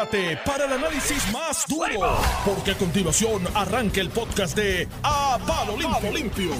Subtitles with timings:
[0.00, 5.76] prepárate para el análisis más duro, porque a continuación arranca el podcast de A Palo
[5.76, 6.12] Limpio.
[6.12, 6.50] Limpio.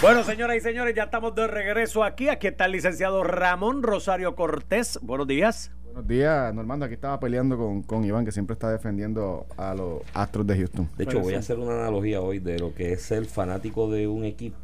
[0.00, 2.28] Bueno, señoras y señores, ya estamos de regreso aquí.
[2.28, 4.98] Aquí está el licenciado Ramón Rosario Cortés.
[5.02, 5.70] Buenos días.
[5.84, 6.86] Buenos días, Normando.
[6.86, 10.88] Aquí estaba peleando con, con Iván, que siempre está defendiendo a los Astros de Houston.
[10.96, 14.06] De hecho, voy a hacer una analogía hoy de lo que es ser fanático de
[14.06, 14.56] un equipo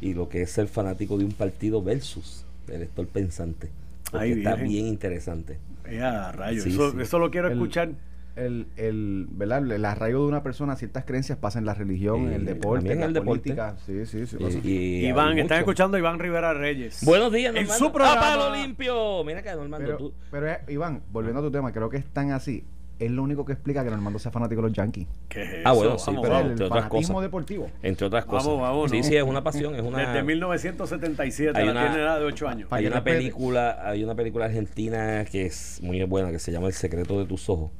[0.00, 3.70] y lo que es ser fanático de un partido versus el elector pensante.
[4.10, 5.58] Porque Ay, está bien interesante.
[5.90, 6.64] Ya, rayos.
[6.64, 6.96] Sí, eso, sí.
[7.00, 7.90] eso lo quiero El- escuchar.
[8.36, 9.70] El, el, ¿verdad?
[9.70, 12.54] el arraigo de una persona a ciertas creencias pasa en la religión, en el Eh,
[12.54, 13.40] deporte, en la en deporte.
[13.54, 13.76] política.
[13.84, 14.36] Sí, sí, sí.
[14.62, 14.68] Y-
[15.04, 15.54] y Iván, están mucho.
[15.56, 17.04] escuchando a Iván Rivera Reyes.
[17.04, 17.84] Buenos días, En Normando.
[17.86, 18.20] su programa.
[18.20, 19.24] ¡A palo limpio!
[19.24, 20.14] Mira que Normando, pero, tú.
[20.30, 22.64] pero, eh, Iván, volviendo a tu tema, creo que es tan así.
[23.00, 25.06] Es lo único que explica que Normando sea fanático de los Yankees.
[25.28, 26.44] ¿Qué es Ah, bueno, sí, Vamos, pero- vamos.
[26.46, 27.26] el entre otras fanatismo cosas.
[27.26, 27.70] deportivo.
[27.82, 28.60] Entre otras Vamos, cosas.
[28.60, 29.02] vamos, sí, ¿no?
[29.04, 29.98] sí, es una pasión, es una.
[29.98, 32.68] Desde 1977, Hay la una- tiene edad de 8 años.
[32.70, 36.74] Hay una película, hay una película argentina que es muy buena, que se llama El
[36.74, 37.70] secreto de tus ojos,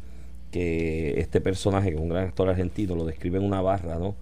[0.51, 4.16] que este personaje, que es un gran actor argentino, lo describe en una barra, ¿no?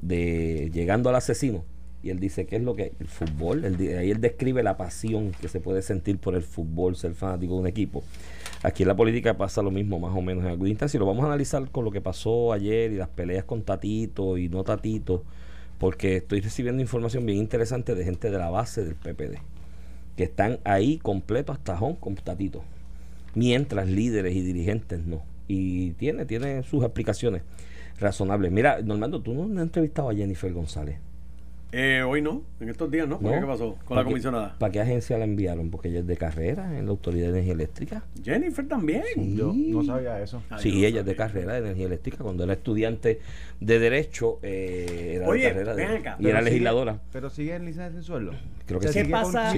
[0.00, 1.64] De llegando al asesino.
[2.02, 3.64] Y él dice, ¿qué es lo que El fútbol.
[3.64, 7.54] Él ahí él describe la pasión que se puede sentir por el fútbol, ser fanático
[7.54, 8.04] de un equipo.
[8.66, 10.98] Aquí en la política pasa lo mismo, más o menos en alguna instancia.
[10.98, 14.36] Y lo vamos a analizar con lo que pasó ayer y las peleas con Tatito
[14.38, 15.22] y no Tatito,
[15.78, 19.36] porque estoy recibiendo información bien interesante de gente de la base del PPD
[20.16, 22.64] que están ahí completo hasta Hong con Tatito,
[23.36, 25.22] mientras líderes y dirigentes no.
[25.46, 27.42] Y tiene, tiene sus explicaciones
[28.00, 28.50] razonables.
[28.50, 30.98] Mira, Normando, tú no has entrevistado a Jennifer González.
[31.72, 33.18] Eh, hoy no, en estos días no.
[33.18, 33.40] ¿Por qué?
[33.40, 34.54] ¿Qué pasó con ¿Para la qué- comisionada?
[34.58, 35.70] ¿Para qué agencia la enviaron?
[35.70, 38.04] Porque ella es de carrera en la Autoridad de Energía Eléctrica.
[38.24, 39.02] Jennifer también.
[39.36, 40.42] Yo no sabía eso.
[40.48, 42.18] Ah, yo sí, no ella es de carrera de Energía Eléctrica.
[42.22, 43.20] Cuando era estudiante
[43.60, 46.16] de Derecho, eh, era Oye, de carrera de- ven acá.
[46.20, 47.00] y era sigue- legisladora.
[47.12, 48.32] Pero sigue en licencia sin sueldo.
[48.66, 49.02] Creo que sí.
[49.02, 49.52] ¿Qué pasa?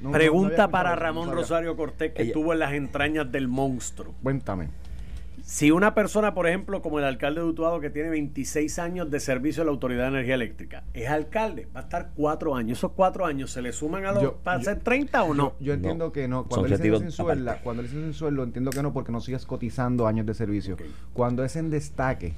[0.00, 1.30] no- Pregunta para Ramón.
[1.32, 4.14] Rosario Cortés, que Ella- estuvo en las entrañas del monstruo.
[4.22, 4.68] Cuéntame.
[5.50, 9.18] Si una persona, por ejemplo, como el alcalde de Utuado, que tiene 26 años de
[9.18, 12.76] servicio de la Autoridad de Energía Eléctrica, es alcalde, va a estar cuatro años.
[12.76, 15.54] ¿Esos cuatro años se le suman a los Yo- para yo- ser 30 o no?
[15.58, 16.12] Yo entiendo No.
[16.12, 16.44] que no.
[16.44, 19.46] Cuando retiros sin sueldo, cuando él licencia sin sueldo, entiendo que no, porque no sigues
[19.46, 20.76] cotizando años de servicio.
[21.14, 22.34] Cuando es en destaque,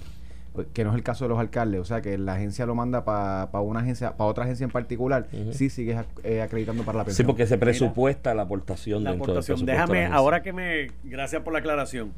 [0.53, 2.77] pues, que no es el caso de los alcaldes, o sea que la agencia lo
[2.77, 7.03] manda para una agencia, para otra agencia en particular, sí sigues eh, acreditando para la
[7.07, 7.27] Sí, pensión.
[7.27, 9.57] porque se presupuesta la aportación La dentro aportación.
[9.67, 10.93] presupuesto de la Déjame, ahora que me.
[11.03, 12.13] Gracias por la aclaración.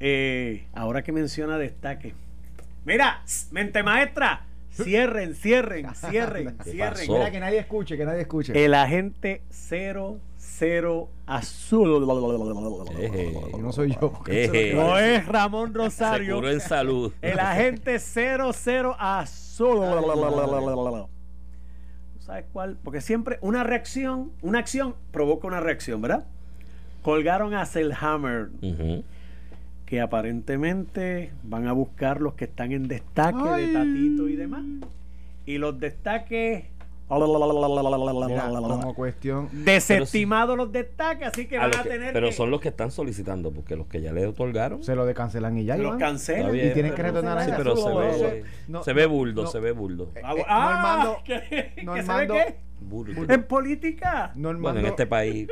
[0.00, 2.14] Eh, ahora que menciona destaque.
[2.84, 4.44] Mira, mente maestra.
[4.70, 6.96] Cierren, cierren, cierren, ¿Qué cierren.
[6.98, 7.12] pasó?
[7.14, 8.64] Mira, que nadie escuche, que nadie escuche.
[8.64, 12.06] El agente 00 azul.
[13.60, 14.22] No soy yo.
[14.74, 16.34] No es Ramón Rosario.
[16.36, 17.12] Seguro en salud.
[17.22, 19.80] El agente 00 azul.
[22.14, 22.78] ¿Tú ¿Sabes cuál?
[22.84, 26.26] Porque siempre una reacción, una acción provoca una reacción, ¿verdad?
[27.02, 29.02] Colgaron a Selhammer, Ujú.
[29.88, 33.66] Que aparentemente van a buscar los que están en destaque Ay.
[33.68, 34.62] de Tatito y demás.
[35.46, 36.64] Y los destaques.
[37.10, 39.48] Mira, como cuestión.
[39.64, 42.68] Desestimados los destaques, así que A van a que- tener pero que- son los que
[42.68, 44.84] están solicitando, porque los que ya le otorgaron.
[44.84, 45.78] Se lo decancelan y ya.
[45.78, 46.52] los cancelan.
[46.52, 49.48] Bien, Y tienen que retornar a Sí, pero se ve, No, se ve buldo, no.
[49.48, 50.12] se ve buldo.
[50.22, 52.56] Ah, eh, ah, Normando- ¿que- que se ve Normando- qué?
[53.28, 54.32] En política.
[54.34, 55.48] Normando, Bueno, en este país.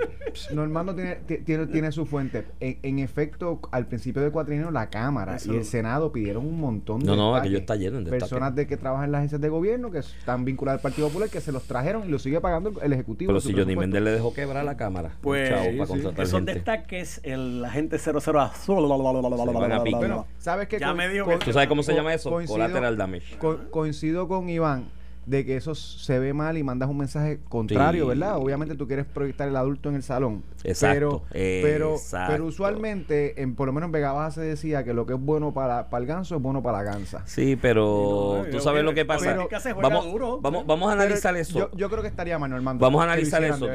[0.52, 2.46] Normando tiene, ti- tiene, tiene su fuente.
[2.60, 5.52] En, en efecto, al principio del cuatrienio, la Cámara Eso.
[5.52, 7.06] y el Senado pidieron un montón de.
[7.06, 7.40] No, no, destaques.
[7.40, 8.22] aquello está lleno de destaques.
[8.22, 11.28] Personas de que trabajan en las agencias de gobierno que están vinculadas al Partido Popular
[11.28, 13.28] que se los trajeron y lo sigue pagando el Ejecutivo.
[13.30, 13.76] Pero si Johnny.
[13.76, 15.12] Méndez le dejó quebrar la cámara.
[15.20, 16.54] Pues, sí, para contratar gente.
[16.54, 18.88] destaques, el agente 00 azul.
[18.88, 19.98] van a picar.
[20.00, 20.78] Bueno, ¿sabes qué?
[20.78, 22.30] Ya me dijo ¿Tú sabes cómo se llama eso?
[22.30, 23.36] coincido- Collateral damage.
[23.38, 24.84] co- coincido con Iván
[25.26, 28.08] de que eso se ve mal y mandas un mensaje contrario, Sí.
[28.10, 28.36] ¿verdad?
[28.38, 30.44] Obviamente tú quieres proyectar el adulto en el salón.
[30.62, 32.32] Exacto, Pero, pero, exacto.
[32.32, 35.20] pero usualmente, en, por lo menos en Vega Baja se decía que lo que es
[35.20, 37.22] bueno para, para el ganso es bueno para la gansa.
[37.26, 39.36] Sí, pero No, tú sabes lo que pasa.
[39.82, 40.40] vamos, duro.
[40.40, 41.58] vamos, vamos a analizar Pero eso.
[41.58, 42.80] Yo, yo creo que estaría mal, Armando.
[42.82, 43.66] Vamos a analizar eso,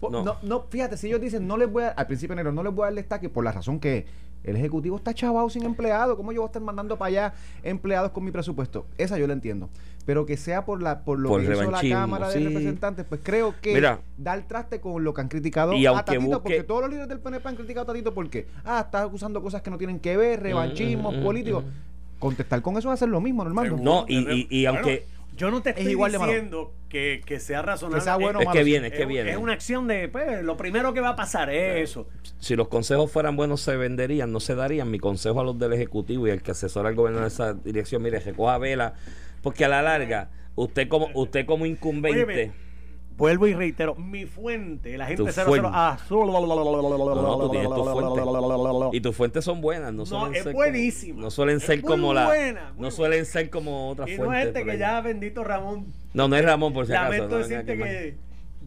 [0.00, 0.22] no.
[0.22, 0.36] no.
[0.42, 2.72] no, fíjate, si ellos dicen, no les voy a, al principio de enero, no les
[2.72, 4.06] voy a dar destaque por la razón que
[4.44, 6.16] el Ejecutivo está chavado sin empleado.
[6.16, 8.86] ¿Cómo yo voy a estar mandando para allá empleados con mi presupuesto?
[8.98, 9.68] Esa yo la entiendo.
[10.04, 12.40] Pero que sea por la por lo Por que hizo la Cámara de.
[12.40, 14.00] Representantes, pues creo que Mira.
[14.18, 16.80] da el traste con lo que han criticado Y a aunque Tatito, busque- porque todos
[16.80, 19.78] los líderes del PNP han criticado a Tatito porque, ah, está acusando cosas que no
[19.78, 21.60] tienen que ver, revanchismo Mm, mm, político.
[21.60, 22.18] mm.
[22.18, 23.76] Contestar con eso es hacer lo mismo, Normando.
[23.76, 25.06] No, y, y, y aunque.
[25.34, 26.30] Yo no te estoy igual de malo.
[26.30, 28.00] diciendo que, que sea razonable.
[28.00, 29.30] Que sea bueno Es- Es que malo, viene, es que es, viene.
[29.30, 32.06] es una acción de, pues, lo primero que va a pasar es eso.
[32.38, 34.90] Si los consejos fueran buenos, se venderían, no se darían.
[34.90, 38.02] Mi consejo a los del Ejecutivo y al que asesora al gobierno en esa dirección,
[38.02, 38.92] mire, recoja vela.
[39.42, 42.24] Porque a la larga, usted como, usted como incumbente.
[42.24, 42.52] Óyeme,
[43.16, 45.68] vuelvo y reitero, mi fuente, la gente 00 fuente.
[45.72, 46.26] azul.
[46.26, 48.96] No, tú tienes tu fuente.
[48.96, 51.14] Y tus fuentes son buenas, no No, suelen es ser buenísima.
[51.14, 54.26] Como, no suelen ser como buena, no suelen ser como otras Y fuentes.
[54.34, 57.12] no es este que ya, bendito Ramón, No, no es Ramón por si acaso.
[57.12, 58.14] lamento no decirte que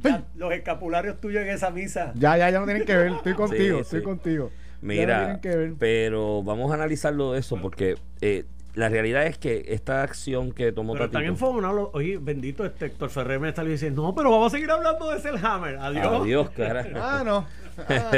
[0.04, 2.12] ya los escapularios tuyos en esa misa.
[2.16, 3.08] Ya, ya, ya no tienen que ver.
[3.14, 4.04] Estoy contigo, Sí, estoy sí.
[4.06, 4.52] contigo.
[4.82, 5.74] No Mira, tienen que ver.
[5.80, 8.46] pero vamos a analizarlo de eso porque eh,
[8.76, 11.76] la realidad es que esta acción que tomó Pero están Tatito- enfogonados.
[11.76, 15.10] los- Oye, bendito este Héctor Ferrer me está diciendo, no, pero vamos a seguir hablando
[15.12, 15.78] de Selhammer.
[15.78, 16.22] Adiós.
[16.22, 16.90] Adiós, carajo.
[16.96, 17.46] Ah, no.
[17.90, 18.12] Ah,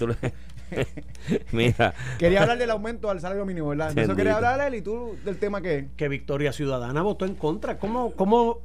[0.00, 0.14] no.
[1.52, 3.96] Mira, Quería hablar del aumento al salario mínimo, ¿verdad?
[3.98, 7.78] Eso quería hablar él y tú del tema que Que Victoria Ciudadana votó en contra.
[7.78, 8.60] ¿Cómo, cómo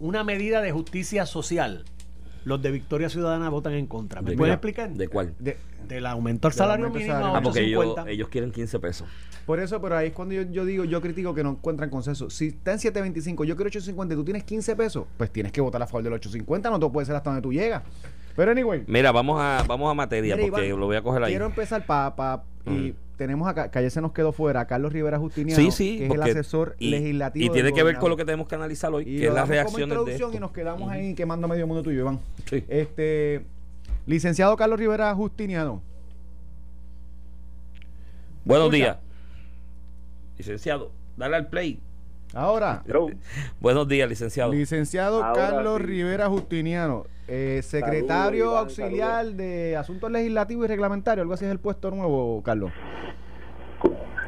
[0.00, 1.84] una medida de justicia social
[2.44, 4.22] los de Victoria Ciudadana votan en contra?
[4.22, 4.54] ¿Me ¿De pueden qué?
[4.54, 4.90] explicar?
[4.90, 5.34] ¿de cuál?
[5.38, 5.56] de-
[5.88, 7.34] Del aumento al Del salario aumento mínimo salario.
[7.34, 8.10] a Ah, porque ellos, 850.
[8.12, 9.06] ellos quieren 15 pesos.
[9.44, 12.30] Por eso, pero ahí es cuando yo, yo digo, yo critico que no encuentran consenso.
[12.30, 15.60] Si está en 7.25, yo quiero 8.50 y tú tienes 15 pesos, pues tienes que
[15.60, 17.82] votar a favor del 8.50, no todo puede ser hasta donde tú llegas.
[18.34, 21.22] Pero anyway, Mira, vamos a, vamos a materia Mira, porque Iván, lo voy a coger
[21.24, 21.32] ahí.
[21.32, 22.42] quiero empezar para...
[22.66, 22.94] y Mm.
[23.16, 26.06] Tenemos acá, que ayer se nos quedó fuera, a Carlos Rivera Justiniano, Sí, sí, que
[26.06, 28.92] es el asesor y, legislativo Y tiene que ver con lo que tenemos que analizar
[28.92, 30.32] hoy, Y que es las damos como reacciones de esto.
[30.32, 32.20] y nos quedamos ahí quemando medio mundo tuyo, Iván.
[32.48, 32.64] Sí.
[32.68, 33.44] Este,
[34.06, 35.82] licenciado Carlos Rivera Justiniano.
[38.44, 38.98] Buenos días.
[40.36, 41.80] Licenciado, dale al play.
[42.34, 42.82] Ahora,
[43.60, 44.52] Buenos días, licenciado.
[44.52, 45.84] licenciado Ahora Carlos sí.
[45.84, 51.60] Rivera Justiniano, eh, secretario Iván, auxiliar de Asuntos Legislativos y Reglamentarios, algo así es el
[51.60, 52.72] puesto nuevo, Carlos.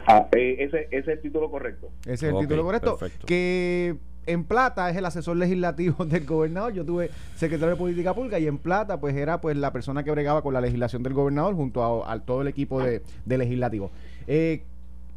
[0.06, 1.88] Ah, eh, ese, ese es el título correcto.
[2.02, 2.96] Ese es el título correcto.
[2.96, 3.26] perfecto.
[3.26, 6.72] Que en plata es el asesor legislativo del gobernador.
[6.72, 10.12] Yo tuve secretario de Política Pública y en plata pues era pues la persona que
[10.12, 13.90] bregaba con la legislación del gobernador junto a, a todo el equipo de, de legislativo.
[14.28, 14.62] Eh,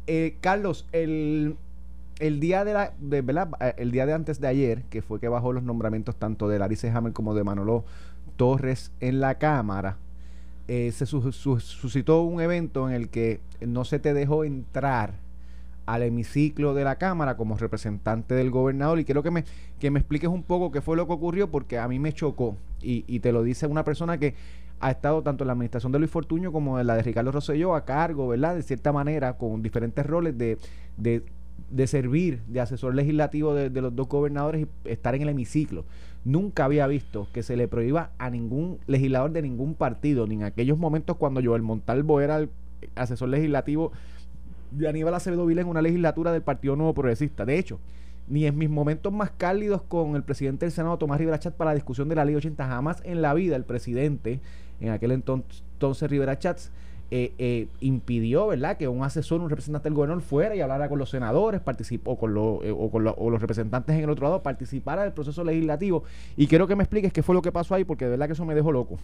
[0.08, 1.56] eh, Carlos, el,
[2.20, 3.50] el día de la, de, ¿verdad?
[3.60, 6.58] Eh, El día de antes de ayer, que fue que bajó los nombramientos tanto de
[6.58, 7.84] Larice Hammer como de Manolo
[8.36, 9.96] Torres en la Cámara,
[10.68, 15.14] eh, se su- su- suscitó un evento en el que no se te dejó entrar
[15.86, 19.44] al hemiciclo de la Cámara como representante del gobernador y quiero que me,
[19.80, 22.56] que me expliques un poco qué fue lo que ocurrió porque a mí me chocó
[22.80, 24.34] y, y te lo dice una persona que
[24.78, 27.74] ha estado tanto en la administración de Luis Fortuño como en la de Ricardo Rosselló
[27.74, 28.54] a cargo, ¿verdad?
[28.54, 30.56] De cierta manera, con diferentes roles de,
[30.96, 31.22] de,
[31.70, 35.84] de servir de asesor legislativo de, los dos gobernadores y estar en el hemiciclo.
[36.24, 40.42] Nunca había visto que se le prohíba a ningún legislador de ningún partido, ni en
[40.42, 42.50] aquellos momentos cuando Joel Montalvo era el
[42.94, 43.92] asesor legislativo
[44.70, 47.44] de Aníbal Acevedo Vila en una legislatura del Partido Nuevo Progresista.
[47.44, 47.78] De hecho,
[48.28, 51.70] ni en mis momentos más cálidos con el presidente del Senado, Tomás Rivera Chatz, para
[51.70, 54.40] la discusión de la Ley 80, jamás en la vida el presidente,
[54.80, 56.70] en aquel entonces, entonces Rivera Chatz,
[57.10, 60.98] eh, eh, impidió, ¿verdad?, que un asesor, un representante del gobernador fuera y hablara con
[60.98, 64.42] los senadores, participó con, los, eh, o con lo- los representantes en el otro lado,
[64.42, 66.04] participara del proceso legislativo.
[66.36, 68.34] Y quiero que me expliques qué fue lo que pasó ahí, porque de verdad que
[68.34, 68.98] eso me dejó loco.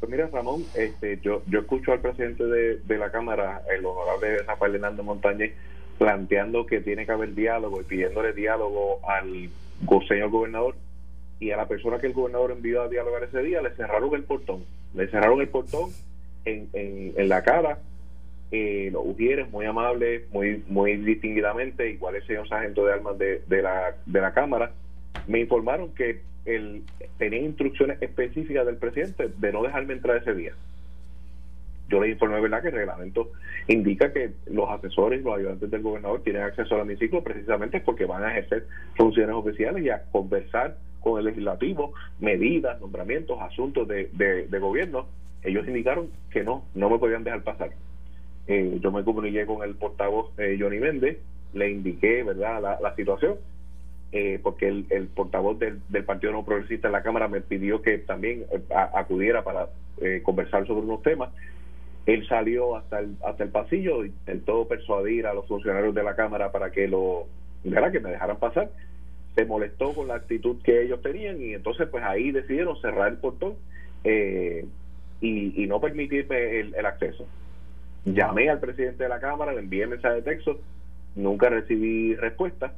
[0.00, 4.76] Pues mira, Ramón, este, yo, yo escucho al presidente de, la Cámara, el honorable Rafael
[4.76, 5.54] Hernández Montañez,
[5.98, 9.50] planteando que tiene que haber diálogo y pidiéndole diálogo al
[10.06, 10.76] señor gobernador
[11.40, 14.22] y a la persona que el gobernador envió a dialogar ese día, le cerraron el
[14.22, 14.64] portón.
[14.94, 15.90] Le cerraron el portón
[16.44, 17.78] en, en, la cara.
[18.50, 23.42] Eh, los ujieres, muy amables, muy muy distinguidamente, igual el señor sargento de armas de,
[23.46, 24.72] de, la, de la Cámara,
[25.26, 26.82] me informaron que él
[27.18, 30.54] tenía instrucciones específicas del presidente de no dejarme entrar ese día.
[31.90, 33.30] Yo le informé, ¿verdad?, que el reglamento
[33.66, 38.24] indica que los asesores los ayudantes del gobernador tienen acceso al hemiciclo precisamente porque van
[38.24, 44.58] a ejercer funciones oficiales y a conversar con el legislativo, medidas, nombramientos, asuntos de, de
[44.58, 45.06] gobierno.
[45.42, 47.70] Ellos indicaron que no, no me podían dejar pasar.
[48.48, 51.18] Eh, yo me comuniqué con el portavoz eh, Johnny Méndez,
[51.52, 53.36] le indiqué, ¿verdad?, la, situación
[54.10, 57.82] eh, porque el, el portavoz del, del Partido No Progresista en la Cámara me pidió
[57.82, 58.46] que también
[58.94, 59.68] acudiera para
[60.22, 61.30] conversar sobre unos temas.
[62.06, 66.50] Él salió hasta el, hasta el pasillo, intentó persuadir a los funcionarios de la Cámara
[66.50, 67.26] para que lo
[67.64, 67.92] ¿verdad?
[67.92, 68.70] que me dejaran pasar.
[69.34, 73.18] Se molestó con la actitud que ellos tenían y entonces pues ahí decidieron cerrar el
[73.18, 73.56] portón
[75.20, 77.26] y, y no permitirme el, el acceso.
[78.04, 80.60] Llamé al presidente de la Cámara, le envié mensaje de texto,
[81.16, 82.72] nunca recibí respuesta.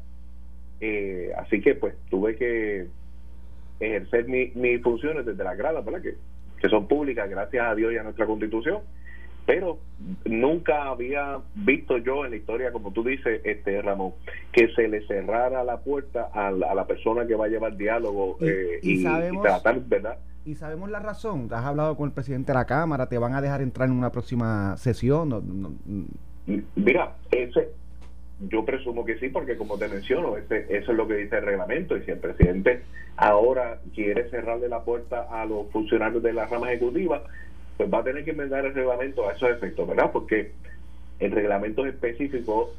[0.80, 2.87] Eh, así que pues tuve que
[3.78, 6.02] ejercer mi- mis funciones desde las gradas, ¿verdad?
[6.02, 6.14] Que,
[6.61, 8.80] que son públicas, gracias a Dios y a nuestra constitución.
[9.47, 9.78] Pero
[10.25, 14.12] nunca había visto yo en la historia, como tú dices, este Ramón,
[14.52, 17.76] que se le cerrara la puerta a la, a la persona que va a llevar
[17.76, 20.18] diálogo Y- eh, y y, y sabemos- tratar, ¿verdad?
[20.44, 21.49] Y sabemos la razón.
[21.50, 24.11] Has hablado con el presidente de la Cámara, te van a dejar entrar en una
[24.11, 25.28] próxima sesión.
[25.28, 25.73] No, no-
[26.75, 27.68] Mira, ese,
[28.49, 31.44] yo presumo que sí, porque como te menciono, ese, eso es lo que dice el
[31.44, 31.97] reglamento.
[31.97, 32.82] Y si el presidente
[33.16, 37.23] ahora quiere cerrarle la puerta a los funcionarios de la rama ejecutiva,
[37.80, 40.10] pues va a tener que enmendar el reglamento a esos efectos, ¿verdad?
[40.12, 40.52] Porque
[41.18, 42.75] el reglamento específico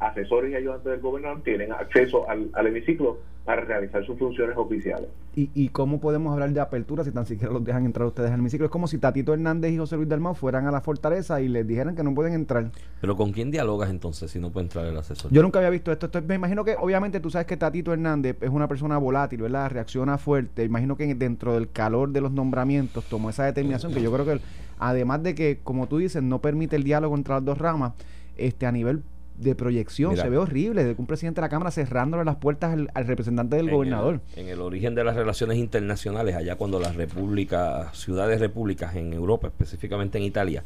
[0.00, 5.08] asesores y ayudantes del gobernador tienen acceso al, al hemiciclo para realizar sus funciones oficiales.
[5.34, 8.38] ¿Y, ¿Y cómo podemos hablar de apertura si tan siquiera los dejan entrar ustedes al
[8.38, 8.66] hemiciclo?
[8.66, 11.66] Es como si Tatito Hernández y José Luis Dalmau fueran a la fortaleza y les
[11.66, 12.70] dijeran que no pueden entrar.
[13.00, 15.30] Pero ¿con quién dialogas entonces si no puede entrar el asesor?
[15.30, 16.06] Yo nunca había visto esto.
[16.06, 19.70] esto me imagino que, obviamente, tú sabes que Tatito Hernández es una persona volátil, ¿verdad?
[19.70, 20.64] Reacciona fuerte.
[20.64, 24.40] Imagino que dentro del calor de los nombramientos tomó esa determinación que yo creo que,
[24.78, 27.92] además de que, como tú dices, no permite el diálogo entre las dos ramas,
[28.36, 29.02] este a nivel
[29.40, 30.12] de proyección.
[30.12, 30.24] Mira.
[30.24, 33.06] se ve horrible de que un presidente de la Cámara cerrándole las puertas al, al
[33.06, 34.20] representante del en gobernador.
[34.36, 39.12] El, en el origen de las relaciones internacionales, allá cuando las repúblicas, ciudades repúblicas en
[39.12, 40.64] Europa, específicamente en Italia,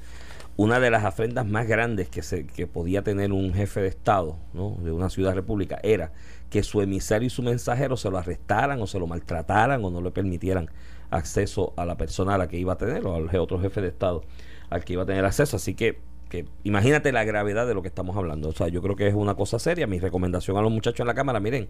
[0.57, 4.37] una de las afrentas más grandes que se que podía tener un jefe de Estado
[4.53, 4.77] ¿no?
[4.83, 6.13] de una ciudad república era
[6.49, 10.01] que su emisario y su mensajero se lo arrestaran o se lo maltrataran o no
[10.01, 10.71] le permitieran
[11.11, 13.89] acceso a la persona a la que iba a tener o al otro jefe de
[13.89, 14.23] Estado
[14.71, 15.57] al que iba a tener acceso.
[15.57, 18.49] Así que, que imagínate la gravedad de lo que estamos hablando.
[18.49, 19.87] O sea, yo creo que es una cosa seria.
[19.87, 21.69] Mi recomendación a los muchachos en la Cámara, miren,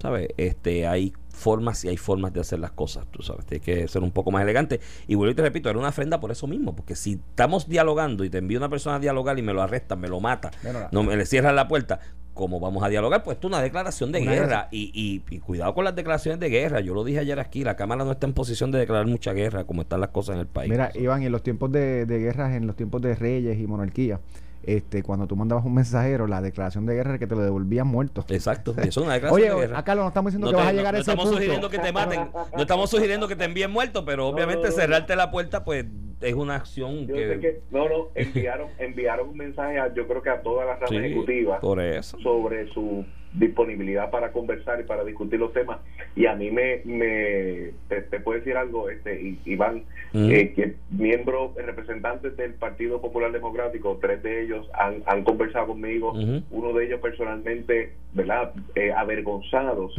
[0.00, 0.28] ¿sabes?
[0.36, 4.02] Este, hay formas y hay formas de hacer las cosas, tú sabes, hay que ser
[4.02, 4.80] un poco más elegante.
[5.06, 8.24] Y vuelvo y te repito, era una ofrenda por eso mismo, porque si estamos dialogando
[8.24, 10.50] y te envío una persona a dialogar y me lo arrestan, me lo mata,
[10.90, 12.00] no me le cierran la puerta,
[12.34, 13.22] ¿cómo vamos a dialogar?
[13.22, 16.40] Pues esto es una declaración de Una guerra y, y- y cuidado con las declaraciones
[16.40, 16.80] de guerra.
[16.80, 19.64] Yo lo dije ayer aquí, la Cámara no está en posición de declarar mucha guerra
[19.64, 20.70] como están las cosas en el país.
[20.70, 24.20] Mira, Iván, en los tiempos de, de guerras, en los tiempos de reyes y monarquía,
[24.62, 27.86] este, cuando tú mandabas un mensajero, la declaración de guerra era que te lo devolvían
[27.86, 28.24] muerto.
[28.28, 29.78] Exacto, eso es una declaración Oye, de guerra.
[29.78, 31.24] acá no estamos diciendo No que te- vas a no- llegar no a ese estamos
[31.24, 31.36] punto.
[31.38, 34.76] sugiriendo que te maten, no estamos sugiriendo que te envíen muerto, pero obviamente no, no.
[34.76, 35.86] cerrarte la puerta, pues
[36.20, 40.06] es una acción Yo que, sé que, no, no, enviaron, enviaron un mensaje a, yo
[40.06, 42.18] creo que a toda la rama Sí, ejecutiva por eso.
[42.20, 45.78] sobre su disponibilidad para conversar y para discutir los temas.
[46.16, 50.28] Y a mí me, me te, te puedo decir algo, este Iván, Mm.
[50.32, 55.68] eh, que miembros, eh, representantes del Partido Popular Democrático, tres de ellos han, han conversado
[55.68, 56.12] conmigo,
[56.50, 59.94] uno de ellos personalmente, ¿verdad?, eh, avergonzados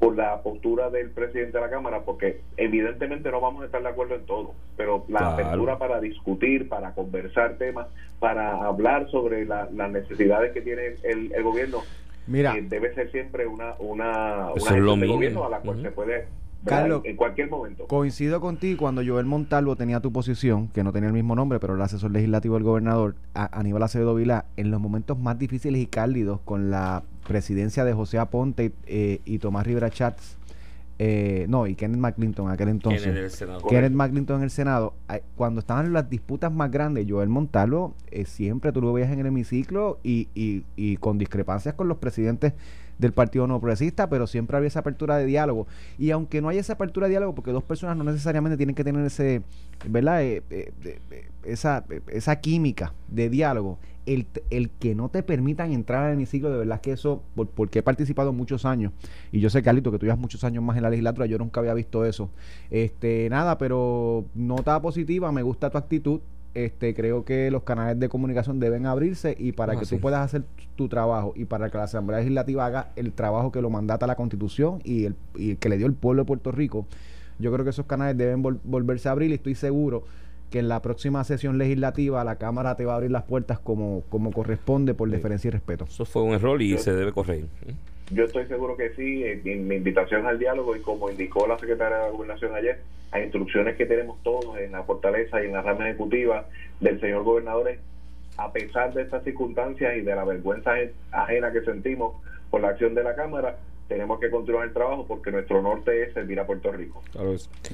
[0.00, 3.88] por la postura del presidente de la Cámara, porque evidentemente no vamos a estar de
[3.88, 5.32] acuerdo en todo, pero la Claro.
[5.34, 7.86] apertura para discutir, para conversar temas,
[8.18, 11.84] para hablar sobre la- las necesidades que tiene el, el gobierno,
[12.26, 15.50] Mira, eh, debe ser siempre una una, Eso una es lo gestión de gobierno a
[15.50, 16.26] la cual se puede.
[16.64, 17.86] Carlos, en cualquier momento.
[17.86, 21.76] coincido contigo cuando Joel Montalvo tenía tu posición, que no tenía el mismo nombre, pero
[21.76, 25.86] era asesor legislativo del gobernador, a, Aníbal Acevedo Vilá, en los momentos más difíciles y
[25.86, 30.38] cálidos con la presidencia de José Aponte eh, y Tomás Rivera Chats,
[30.98, 33.02] eh, no, y Kenneth McClinton en aquel entonces.
[33.68, 34.94] Kenneth McClinton en el Senado,
[35.34, 39.26] cuando estaban las disputas más grandes, Joel Montalvo eh, siempre tú lo veías en el
[39.26, 42.54] hemiciclo y, y, y con discrepancias con los presidentes
[42.98, 45.66] del Partido No Progresista, pero siempre había esa apertura de diálogo.
[45.98, 48.84] Y aunque no haya esa apertura de diálogo, porque dos personas no necesariamente tienen que
[48.84, 49.42] tener ese,
[49.88, 50.22] ¿verdad?
[50.22, 50.72] Eh, eh,
[51.44, 56.58] esa, esa química de diálogo, el, el que no te permitan entrar al hemiciclo, de
[56.58, 58.92] verdad que eso, por- porque he participado muchos años,
[59.32, 61.60] y yo sé, Carlito, que tú llevas muchos años más en la legislatura, yo nunca
[61.60, 62.30] había visto eso.
[62.70, 66.20] Este, nada, pero nota positiva, me gusta tu actitud.
[66.56, 69.96] Este, creo que los canales de comunicación deben abrirse y para Ah, que sí.
[69.96, 70.42] tú puedas hacer
[70.74, 74.14] tu trabajo y para que la Asamblea Legislativa haga el trabajo que lo mandata la
[74.14, 76.86] Constitución y el y que le dio el pueblo de Puerto Rico,
[77.38, 80.04] yo creo que esos canales deben vol- volverse a abrir y estoy seguro
[80.56, 84.04] que en la próxima sesión legislativa la Cámara te va a abrir las puertas como,
[84.08, 85.84] como corresponde por deferencia y respeto.
[85.84, 87.46] Eso fue un error y se debe corregir.
[88.10, 91.58] Yo estoy seguro que sí, eh, en mi invitación al diálogo y como indicó la
[91.58, 92.80] secretaria de la Gobernación ayer,
[93.12, 96.46] a instrucciones que tenemos todos en la fortaleza y en la rama ejecutiva
[96.80, 97.78] del señor gobernador, es,
[98.38, 102.14] a pesar de estas circunstancias y de la vergüenza ajen- ajena que sentimos
[102.50, 103.58] por la acción de la Cámara,
[103.88, 107.02] tenemos que continuar el trabajo porque nuestro norte es servir a Puerto Rico.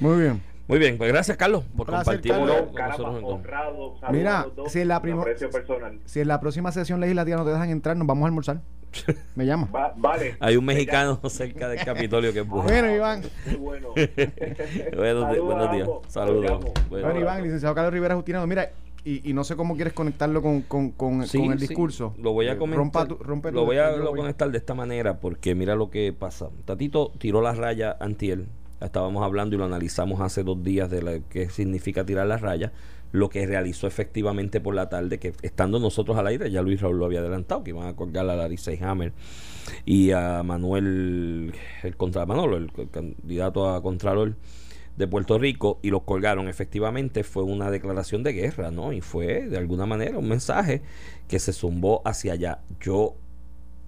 [0.01, 0.41] Muy bien.
[0.67, 5.01] Muy bien, pues gracias Carlos por compartir honrado, Mira, a dos, si en la un
[5.01, 5.99] primo- aprecio personal.
[6.05, 8.61] Si en la próxima sesión legislativa no te dejan entrar, nos vamos a almorzar.
[9.35, 9.67] Me llama.
[9.75, 10.37] Va- vale.
[10.39, 12.63] Hay un mexicano cerca del Capitolio que es bueno.
[12.65, 13.21] Bueno, Iván.
[13.59, 13.89] Bueno.
[14.95, 15.89] Buenos, a días.
[16.07, 16.61] Saludos.
[16.89, 17.05] Bueno.
[17.07, 18.69] Bueno, Iván, licenciado Carlos Rivera Justinado, mira,
[19.03, 21.67] y, y no sé cómo quieres conectarlo con, con, con, Sí, con el sí.
[21.67, 22.13] discurso.
[22.19, 22.77] Lo voy a Eh, comentar.
[22.79, 24.19] rompa tu- rompe tu- lo voy a lo voy.
[24.19, 26.47] conectar de esta manera porque mira lo que pasa.
[26.65, 28.47] Tatito tiró la raya antiel.
[28.83, 32.73] Estábamos hablando y lo analizamos hace dos días de qué significa tirar la raya.
[33.11, 36.97] Lo que realizó efectivamente por la tarde, que estando nosotros al aire, ya Luis Raúl
[36.97, 39.13] lo había adelantado, que iban a colgar a Larissa Hammer
[39.85, 44.35] y a Manuel, el contra Manolo, el, el candidato a Contralor
[44.97, 46.47] de Puerto Rico y los colgaron.
[46.47, 48.93] Efectivamente fue una declaración de guerra, ¿no?
[48.93, 50.81] Y fue de alguna manera un mensaje
[51.27, 52.61] que se zumbó hacia allá.
[52.79, 53.15] Yo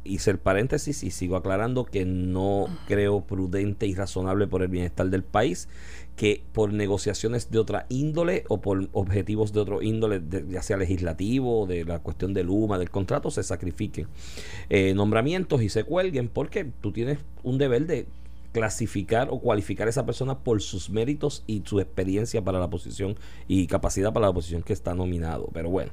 [0.05, 5.09] hice el paréntesis y sigo aclarando que no creo prudente y razonable por el bienestar
[5.09, 5.67] del país
[6.15, 11.65] que por negociaciones de otra índole o por objetivos de otro índole, ya sea legislativo,
[11.65, 14.07] de la cuestión del Luma, del contrato, se sacrifiquen
[14.69, 18.07] eh, nombramientos y se cuelguen, porque tú tienes un deber de
[18.53, 23.17] clasificar o cualificar a esa persona por sus méritos y su experiencia para la posición
[23.49, 25.49] y capacidad para la posición que está nominado.
[25.53, 25.91] Pero bueno,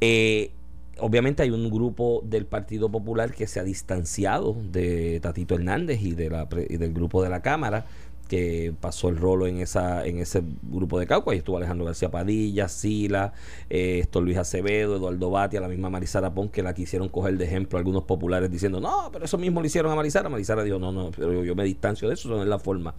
[0.00, 0.50] eh,
[0.98, 6.12] obviamente hay un grupo del Partido Popular que se ha distanciado de Tatito Hernández y,
[6.12, 7.86] de la, y del grupo de la Cámara
[8.28, 11.34] que pasó el rolo en esa en ese grupo de Cauca.
[11.34, 13.32] y estuvo Alejandro García Padilla, Sila,
[13.70, 17.78] eh, Luis Acevedo, Eduardo Batia, la misma Marisara Pon, que la quisieron coger de ejemplo
[17.78, 20.28] algunos populares diciendo, no, pero eso mismo le hicieron a Marisara.
[20.28, 22.94] Marisara dijo, no, no, pero yo, me distancio de eso, no es la forma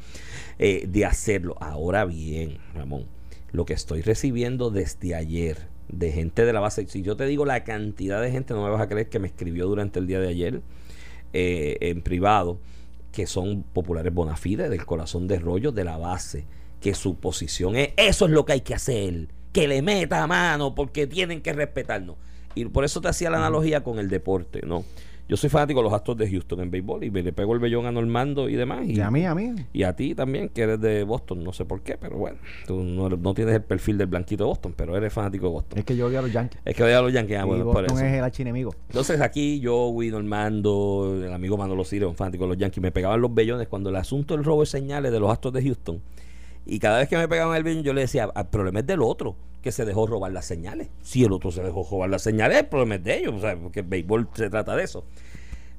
[0.60, 1.56] eh, de hacerlo.
[1.60, 3.06] Ahora bien, Ramón,
[3.52, 7.46] lo que estoy recibiendo desde ayer de gente de la base, si yo te digo
[7.46, 10.20] la cantidad de gente, no me vas a creer que me escribió durante el día
[10.20, 10.62] de ayer
[11.34, 12.60] eh, en privado
[13.12, 16.46] que son populares bona fide, del corazón de rollo, de la base,
[16.80, 20.28] que su posición es, eso es lo que hay que hacer, que le meta a
[20.28, 22.16] mano porque tienen que respetarnos.
[22.54, 24.84] Y por eso te hacía la analogía con el deporte, ¿no?
[25.30, 27.60] Yo soy fanático de los Astros de Houston en béisbol y me le pego el
[27.60, 28.88] vellón a Normando y demás.
[28.88, 29.54] Y, a mí, a mí.
[29.74, 32.82] Y a ti también, que eres de Boston, no sé por qué, pero bueno, tú
[32.82, 35.80] no, tienes el perfil del blanquito de Boston, pero eres fanático de Boston.
[35.80, 36.62] Es que yo odio a los Yankees.
[36.64, 38.06] Es que odio a los Yankees, ah, bueno, Boston por eso.
[38.06, 38.74] es el archienemigo.
[38.88, 42.94] Entonces aquí yo, Will Normando, el amigo Manolo Ciro, un fanático de los Yankees, me
[42.94, 46.02] pegaban los bellones cuando el asunto del robo de señales de los Astros de Houston.
[46.66, 48.88] Y cada vez que me pegaban el bellón, yo le decía, el ah, problema es
[48.88, 49.36] del otro
[49.68, 50.88] que se dejó robar las señales.
[51.02, 53.86] Si el otro se dejó robar las señales, el problema es de ellos, porque el
[53.86, 55.04] béisbol se trata de eso.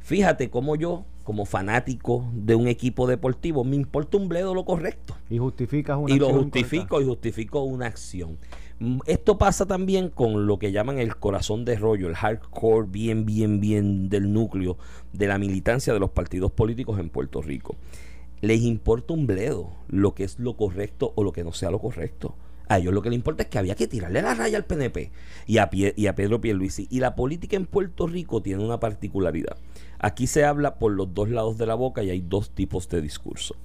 [0.01, 5.17] Fíjate cómo yo, como fanático de un equipo deportivo, me importa un bledo lo correcto.
[5.31, 8.37] Y justificas una Y lo justifico y justifico una acción.
[8.79, 13.25] Mm, esto pasa también con lo que llaman el corazón de rollo, el hardcore bien,
[13.25, 14.77] bien, bien del núcleo
[15.15, 17.75] de la militancia de los partidos políticos en Puerto Rico.
[18.43, 21.79] Les importa un bledo lo que es lo correcto o lo que no sea lo
[21.79, 22.37] correcto.
[22.69, 25.11] A ellos lo que les importa es que había que tirarle la raya al PNP
[25.47, 26.87] y a, y a Pedro Pierluisi.
[26.91, 29.57] Y la política en Puerto Rico tiene una particularidad.
[29.99, 33.01] Aquí se habla por los dos lados de la boca y hay dos tipos de
[33.01, 33.57] discurso.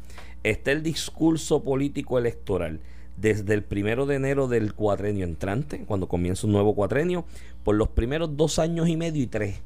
[0.44, 2.80] Está el discurso político electoral
[3.18, 7.26] desde el primero de enero del cuatrenio entrante, cuando comienza un nuevo cuatrenio,
[7.64, 9.62] por los primeros dos años y medio y tres,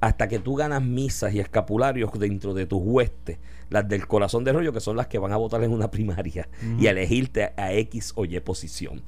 [0.00, 3.38] hasta que tú ganas misas y escapularios dentro de tus huestes,
[3.72, 6.48] las del corazón de rollo, que son las que van a votar en una primaria
[6.78, 9.02] y elegirte a X o Y posición.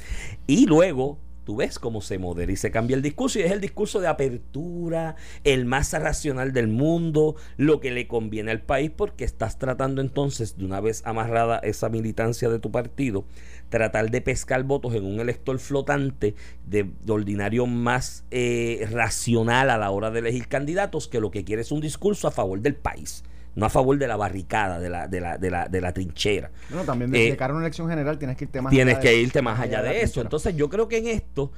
[0.47, 3.61] Y luego tú ves cómo se modera y se cambia el discurso y es el
[3.61, 9.25] discurso de apertura, el más racional del mundo, lo que le conviene al país porque
[9.25, 13.27] estás tratando entonces de una vez amarrada esa militancia de tu partido,
[13.69, 16.35] tratar de pescar votos en un elector flotante
[16.67, 21.63] de, ordinario más eh, racional a la hora de elegir candidatos que lo que quiere
[21.63, 23.23] es un discurso a favor del país
[23.55, 26.51] no a favor de la barricada, de la, de la, de la, de la trinchera.
[26.69, 29.17] Bueno, también de, eh, cara a una elección general tienes que irte más tienes que
[29.21, 30.21] irte más allá, de, eso.
[30.21, 31.53] Entonces yo creo que en esto,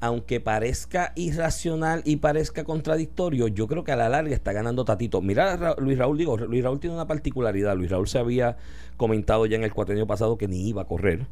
[0.00, 5.22] aunque parezca irracional y parezca contradictorio, yo creo que a la larga está ganando Tatito.
[5.22, 7.76] Mira, Luis Raúl, digo, Luis Raúl tiene una particularidad.
[7.76, 8.56] Luis Raúl se había
[8.96, 11.26] comentado ya en el cuatrenio pasado que ni iba a correr.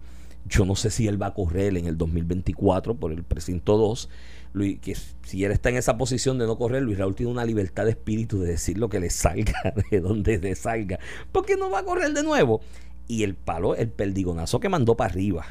[0.49, 4.09] Yo no sé si él va a correr en el 2024 por el precinto 2
[4.53, 7.85] que si él está en esa posición de no correr, Luis Raúl tiene una libertad
[7.85, 10.99] de espíritu de decir lo que le salga, de donde le salga,
[11.33, 12.61] porque no va a correr de nuevo.
[13.09, 15.47] Y el palo, el perdigonazo que mandó para arriba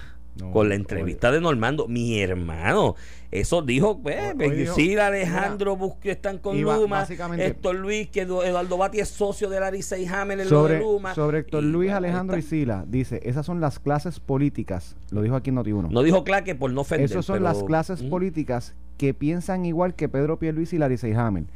[0.52, 2.96] con la entrevista de Normando, mi hermano,
[3.32, 4.36] eso dijo, pues,
[4.76, 9.98] sí, Alejandro que están con Luma, Héctor Luis, que Eduardo Bati es socio de Larissa
[9.98, 11.16] y Hamel en sobre, de Luma.
[11.16, 15.52] Sobre Héctor Luis, Alejandro y Sila, dice, esas son las clases políticas, lo dijo aquí
[15.52, 15.90] en Noti1.
[15.90, 17.06] No dijo Claque por no ofender.
[17.06, 21.48] Esas son las clases políticas que piensan igual que Pedro Pierluisi y Larissa Hamel.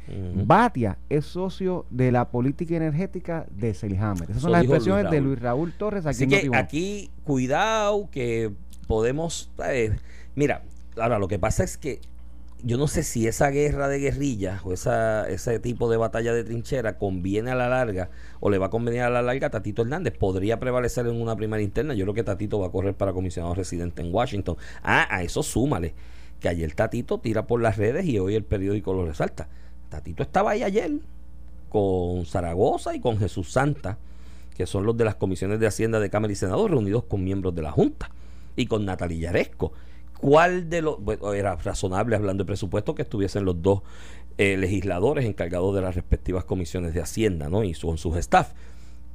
[0.44, 4.30] Batia es socio de la política energética de Seyhammer.
[4.30, 8.52] Esas son las expresiones de Luis Raúl Torres aquí Así que aquí, cuidado que
[8.86, 9.50] podemos...
[9.66, 9.96] Eh,
[10.34, 10.62] mira,
[10.96, 12.00] ahora lo que pasa es que
[12.62, 16.44] yo no sé si esa guerra de guerrillas o esa, ese tipo de batalla de
[16.44, 19.80] trinchera conviene a la larga o le va a convenir a la larga a Tatito
[19.80, 20.14] Hernández.
[20.18, 21.94] Podría prevalecer en una primaria interna.
[21.94, 24.56] Yo creo que Tatito va a correr para comisionado residente en Washington.
[24.82, 25.94] Ah, a eso súmale
[26.40, 29.48] que ayer Tatito tira por las redes y hoy el periódico lo resalta.
[29.88, 30.90] Tatito estaba ahí ayer
[31.68, 33.98] con Zaragoza y con Jesús Santa,
[34.56, 37.54] que son los de las comisiones de Hacienda de Cámara y Senado, reunidos con miembros
[37.54, 38.10] de la Junta
[38.56, 39.72] y con Natalia Yaresco.
[40.18, 41.02] ¿Cuál de los.?
[41.02, 43.82] Bueno, era razonable hablando de presupuesto que estuviesen los dos
[44.36, 47.64] eh, legisladores encargados de las respectivas comisiones de Hacienda, ¿no?
[47.64, 48.52] Y con sus staff.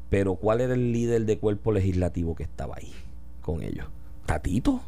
[0.09, 2.93] Pero ¿cuál era el líder de cuerpo legislativo que estaba ahí
[3.41, 3.87] con ellos?
[4.25, 4.81] Tatito.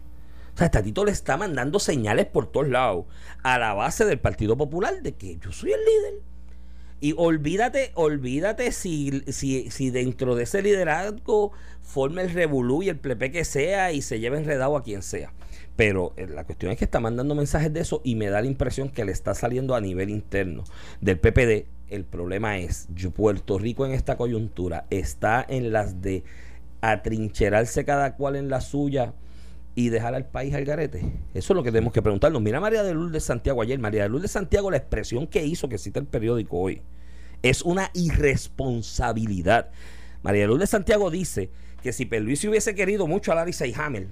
[0.58, 3.06] O sea, Tatito le está mandando señales por todos lados
[3.44, 6.22] a la base del Partido Popular de que yo soy el líder.
[7.00, 11.52] Y olvídate, olvídate si, si, si dentro de ese liderazgo
[11.84, 15.32] forma el revolú y el plepe que sea y se lleve enredado a quien sea.
[15.76, 18.48] Pero eh, la cuestión es que está mandando mensajes de eso y me da la
[18.48, 20.64] impresión que le está saliendo a nivel interno
[21.02, 21.68] del PPD.
[21.90, 26.24] El problema es, yo, Puerto Rico en esta coyuntura está en las de
[26.82, 29.14] atrincherarse cada cual en la suya
[29.78, 31.02] y dejar al país al garete?
[31.36, 32.42] Eso es lo que tenemos que preguntarnos.
[32.42, 33.78] Mira María de Lourdes de Santiago ayer.
[33.78, 36.82] María de Lourdes de Santiago, la expresión que hizo, que cita el periódico hoy,
[37.44, 39.70] es una irresponsabilidad.
[40.24, 41.52] María de Lourdes de Santiago dice
[41.84, 44.08] que si Perluisi hubiese querido mucho a Larry Seyhammer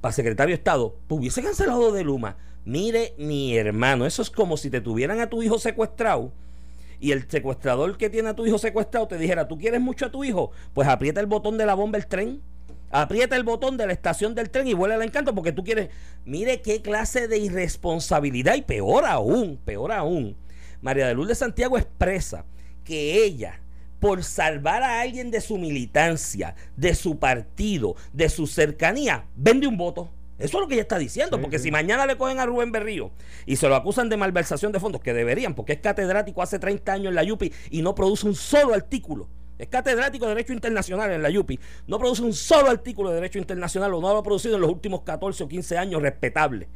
[0.00, 2.36] para secretario de Estado, pues hubiese cancelado de Luma.
[2.64, 6.32] Mire, mi hermano, eso es como si te tuvieran a tu hijo secuestrado
[7.00, 10.12] y el secuestrador que tiene a tu hijo secuestrado te dijera, ¿tú quieres mucho a
[10.12, 10.52] tu hijo?
[10.74, 12.40] Pues aprieta el botón de la bomba del tren
[12.90, 15.90] Aprieta el botón de la estación del tren y vuela al encanto porque tú quieres.
[16.24, 20.36] Mire qué clase de irresponsabilidad y peor aún, peor aún.
[20.80, 22.44] María de Luz de Santiago expresa
[22.84, 23.60] que ella,
[24.00, 29.76] por salvar a alguien de su militancia, de su partido, de su cercanía, vende un
[29.76, 30.10] voto.
[30.38, 33.10] Eso es lo que ella está diciendo, porque si mañana le cogen a Rubén Berrío
[33.44, 36.92] y se lo acusan de malversación de fondos, que deberían, porque es catedrático hace 30
[36.92, 41.10] años en la YUPI y no produce un solo artículo es catedrático de Derecho Internacional
[41.10, 44.22] en la YUPI, no produce un solo artículo de Derecho Internacional o no lo ha
[44.22, 46.68] producido en los últimos 14 o 15 años respetable.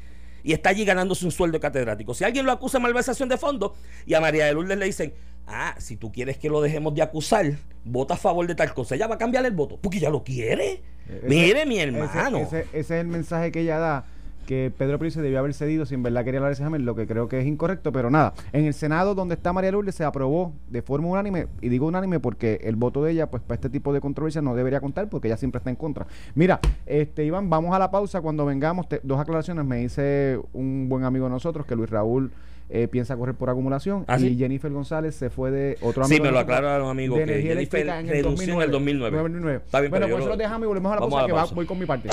[0.44, 2.14] Y está allí ganándose un sueldo catedrático.
[2.14, 3.72] Si alguien lo acusa de malversación de fondos
[4.06, 5.14] y a María de Lourdes le dicen,
[5.46, 7.46] ah, si tú quieres que lo dejemos de acusar,
[7.84, 10.24] vota a favor de tal cosa, ella va a cambiar el voto, porque ya lo
[10.24, 10.82] quiere.
[11.22, 12.38] Mire, mi hermano.
[12.38, 14.04] ese es el mensaje que ella da
[14.46, 17.28] que Pedro Pérez debió haber cedido sin verdad quería hablar ese examen, lo que creo
[17.28, 18.34] que es incorrecto, pero nada.
[18.52, 22.20] En el Senado, donde está María Lourdes, se aprobó de forma unánime, y digo unánime
[22.20, 25.28] porque el voto de ella, pues para este tipo de controversia no debería contar porque
[25.28, 26.06] ella siempre está en contra.
[26.34, 28.20] Mira, este Iván, vamos a la pausa.
[28.20, 29.64] Cuando vengamos, dos aclaraciones.
[29.64, 32.30] Me dice un buen amigo de nosotros que Luis Raúl.
[32.74, 36.16] Eh, piensa correr por acumulación ¿Ah, y Jennifer González se fue de otro amigo.
[36.16, 38.62] Sí, me lo aclararon amigos que Jennifer en el 2009.
[38.62, 39.60] en el 2009.
[39.66, 41.66] Está bien, bueno, pues eso lo dejamos y volvemos a la pausa que Va, voy
[41.66, 42.08] con mi parte.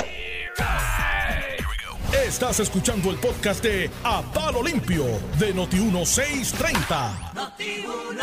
[2.12, 5.04] Estás escuchando el podcast de A Palo Limpio
[5.38, 7.52] de Noti1630.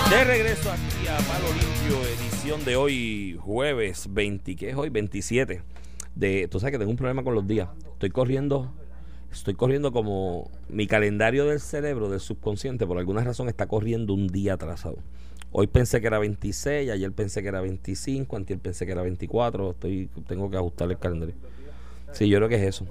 [0.09, 4.89] de regreso aquí a Palo Limpio, edición de hoy, jueves 20, ¿qué es hoy?
[4.89, 5.63] 27.
[6.15, 7.69] De, tú sabes que tengo un problema con los días.
[7.93, 8.73] Estoy corriendo,
[9.31, 14.27] estoy corriendo como mi calendario del cerebro, del subconsciente, por alguna razón está corriendo un
[14.27, 14.97] día atrasado.
[15.53, 19.71] Hoy pensé que era 26, ayer pensé que era 25, antes pensé que era 24.
[19.71, 21.35] Estoy, tengo que ajustar el calendario.
[22.11, 22.85] Sí, yo creo que es eso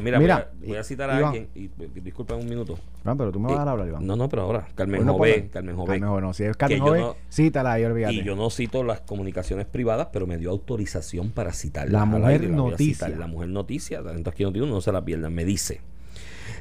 [0.00, 1.68] mira, voy, a, citar a alguien, y,
[2.00, 2.78] disculpa un minuto.
[3.04, 4.06] No, pero tú me vas a dar hablar, Iván.
[4.06, 6.00] No, no, pero ahora, Carmen Jové, Carmen Jové.
[6.00, 8.14] Carmen no, si es Carmen Jové, cítala y olvídate.
[8.14, 12.48] Y yo no cito las comunicaciones privadas, pero me dio autorización para citar La mujer
[12.50, 13.08] noticia.
[13.08, 15.80] La mujer noticia, entonces aquí no, no se la pierdan, me dice.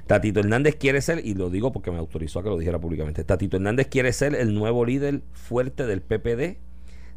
[0.08, 3.24] Tatito Hernández quiere ser, y lo digo porque me autorizó a que lo dijera públicamente,
[3.24, 6.58] Tatito Hernández quiere ser el nuevo líder fuerte del PPD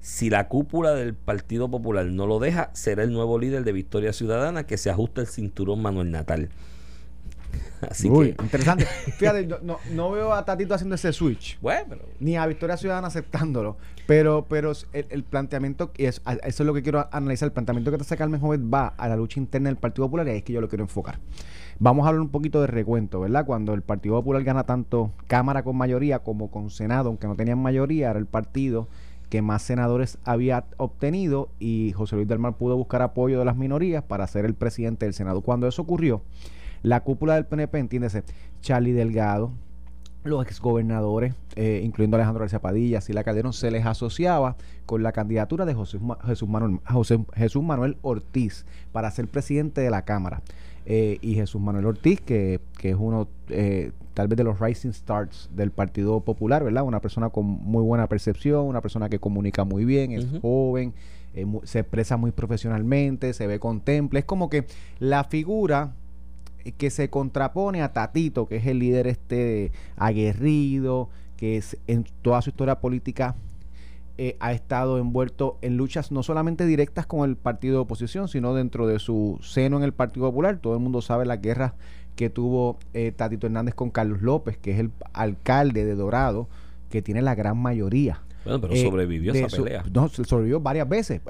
[0.00, 4.12] si la cúpula del Partido Popular no lo deja, será el nuevo líder de Victoria
[4.12, 6.50] Ciudadana que se ajusta el cinturón Manuel Natal.
[7.80, 8.84] Así Uy, interesante.
[9.18, 9.48] Fíjate,
[9.92, 11.58] no, veo a Tatito haciendo ese switch.
[11.60, 13.76] Bueno, Ni a Victoria Ciudadana aceptándolo.
[14.06, 17.98] Pero, pero el, planteamiento, y eso, eso, es lo que quiero analizar, el planteamiento que
[17.98, 20.44] te hace Carmen Joven va a la lucha interna del Partido Popular y ahí es
[20.44, 21.18] que yo lo quiero enfocar.
[21.78, 23.44] Vamos a hablar un poquito de recuento, ¿verdad?
[23.44, 27.58] Cuando el Partido Popular gana tanto Cámara con mayoría como con Senado, aunque no tenían
[27.58, 28.88] mayoría, era el partido
[29.28, 33.56] que más senadores había obtenido y José Luis del Mar pudo buscar apoyo de las
[33.56, 35.42] minorías para ser el presidente del Senado.
[35.42, 36.22] Cuando eso ocurrió,
[36.82, 38.24] la cúpula del PNP, entiéndese,
[38.60, 39.52] Charlie Delgado,
[40.24, 45.64] los exgobernadores, eh, incluyendo Alejandro García Padilla, Sila Calderón, se les asociaba con la candidatura
[45.64, 46.80] de José, Jesús, Manuel,
[47.34, 50.42] Jesús Manuel Ortiz para ser presidente de la Cámara.
[50.90, 54.88] Eh, y Jesús Manuel Ortiz, que, que es uno eh, tal vez de los rising
[54.88, 56.82] stars del Partido Popular, ¿verdad?
[56.82, 60.92] Una persona con muy buena percepción, una persona que comunica muy bien, es joven,
[61.34, 64.18] eh, se expresa muy profesionalmente, se ve contemple.
[64.18, 64.66] Es como que
[64.98, 65.92] la figura
[66.78, 72.42] que se contrapone a Tatito, que es el líder este aguerrido, que es en toda
[72.42, 73.36] su historia política
[74.20, 78.52] eh, ha estado envuelto en luchas no solamente directas con el partido de oposición, sino
[78.52, 80.58] dentro de su seno en el Partido Popular.
[80.58, 81.76] Todo el mundo sabe la guerra
[82.18, 86.48] que tuvo eh, Tatito Hernández con Carlos López, que es el alcalde de Dorado,
[86.90, 88.22] que tiene la gran mayoría.
[88.42, 89.84] Bueno, pero sobrevivió esa pelea.
[89.92, 91.20] no, sobrevivió varias veces.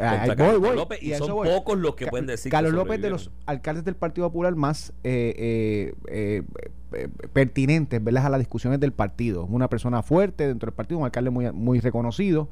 [1.02, 4.56] y, son pocos los que pueden decir Carlos López de los alcaldes del Partido Popular
[4.56, 6.32] más eh, eh,
[7.34, 8.24] pertinentes ¿verdad?
[8.24, 9.44] a las discusiones del partido.
[9.44, 12.48] Una persona fuerte dentro del partido, un alcalde muy, muy reconocido.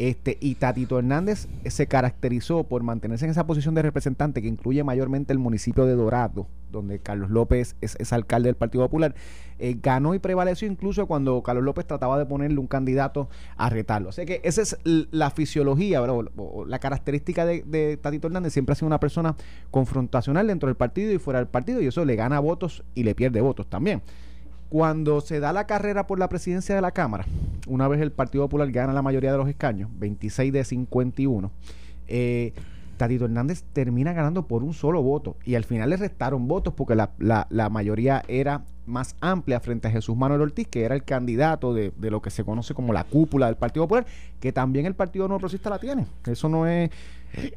[0.00, 4.82] Este, y Tatito Hernández se caracterizó por mantenerse en esa posición de representante que incluye
[4.82, 9.14] mayormente el municipio de Dorado donde Carlos López es, alcalde del Partido Popular,
[9.58, 14.10] eh, ganó y prevaleció incluso cuando Carlos López trataba de ponerle un candidato a retarlo.
[14.12, 16.00] Sea que esa es la fisiología,
[16.66, 19.36] la característica de, de Tatito Hernández, siempre ha sido una persona
[19.70, 23.14] confrontacional dentro del partido y fuera del partido, y eso le gana votos y le
[23.14, 24.00] pierde votos también.
[24.70, 27.26] Cuando se da la carrera por la presidencia de la Cámara,
[27.66, 31.50] una vez el Partido Popular gana la mayoría de los escaños, 26 de 51,
[32.06, 32.52] eh,
[33.00, 36.94] Tatito Hernández termina ganando por un solo voto y al final le restaron votos porque
[36.94, 41.02] la, la- la mayoría era más amplia frente a Jesús Manuel Ortiz, que era el
[41.04, 44.04] candidato de, de lo que se conoce como la cúpula del Partido Popular,
[44.40, 46.06] que también el Partido Nuevo Progresista la tiene.
[46.26, 46.90] Eso no es...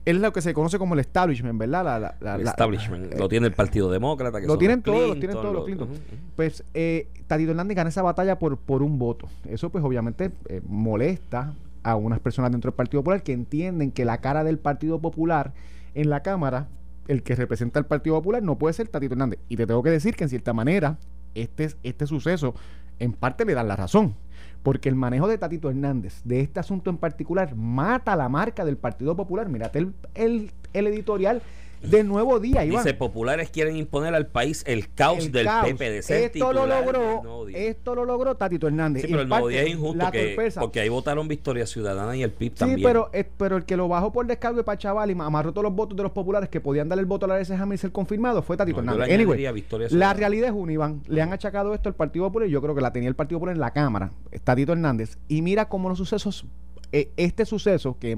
[0.05, 1.83] Es lo que se conoce como el establishment, ¿verdad?
[1.83, 3.15] La- la- la- El establishment.
[3.15, 4.39] lo tiene el Partido Demócrata.
[4.39, 5.89] Que lo tienen los todos, lo Clinton, tienen todos los los- Clinton.
[6.35, 9.27] Pues eh, Tatito Hernández gana esa batalla por, por un voto.
[9.49, 11.53] Eso pues obviamente eh, molesta
[11.83, 15.53] a unas personas dentro del Partido Popular que entienden que la cara del Partido Popular
[15.93, 16.67] en la Cámara,
[17.07, 19.39] el que representa al Partido Popular, no puede ser Tatito Hernández.
[19.49, 20.97] Y te tengo que decir que en cierta manera
[21.35, 22.55] este, este suceso
[22.99, 24.15] en parte le dan la razón.
[24.63, 28.77] Porque el manejo de Tatito Hernández de este asunto en particular mata la marca del
[28.77, 29.49] Partido Popular.
[29.49, 31.41] Mírate el, el, el editorial
[31.83, 32.83] de Nuevo Día, Iván.
[32.83, 35.67] Dice, populares quieren imponer al país el caos El del caos.
[35.67, 39.01] PP de ser Esto lo logró, esto lo logró Tatito Hernández.
[39.03, 42.23] Sí, Y pero el Nuevo Día es injusto que, porque ahí votaron Victoria Ciudadana y
[42.23, 42.81] el PIB Sí, también.
[42.83, 45.63] pero, eh, pero el que lo bajó por descargo para chaval y ma- amarró todos
[45.63, 47.91] los votos de los populares que podían darle el voto a la ese y ser
[47.91, 49.13] confirmado fue Tatito No, Hernández.
[49.15, 51.01] Anyway, Victoria la realidad es una, Iván.
[51.07, 53.39] Le han achacado esto al Partido Popular y yo creo que la tenía el Partido
[53.39, 54.11] Popular en la Cámara,
[54.43, 55.17] Tatito Hernández.
[55.27, 56.45] Y mira cómo los sucesos,
[56.95, 58.15] eh, este suceso que,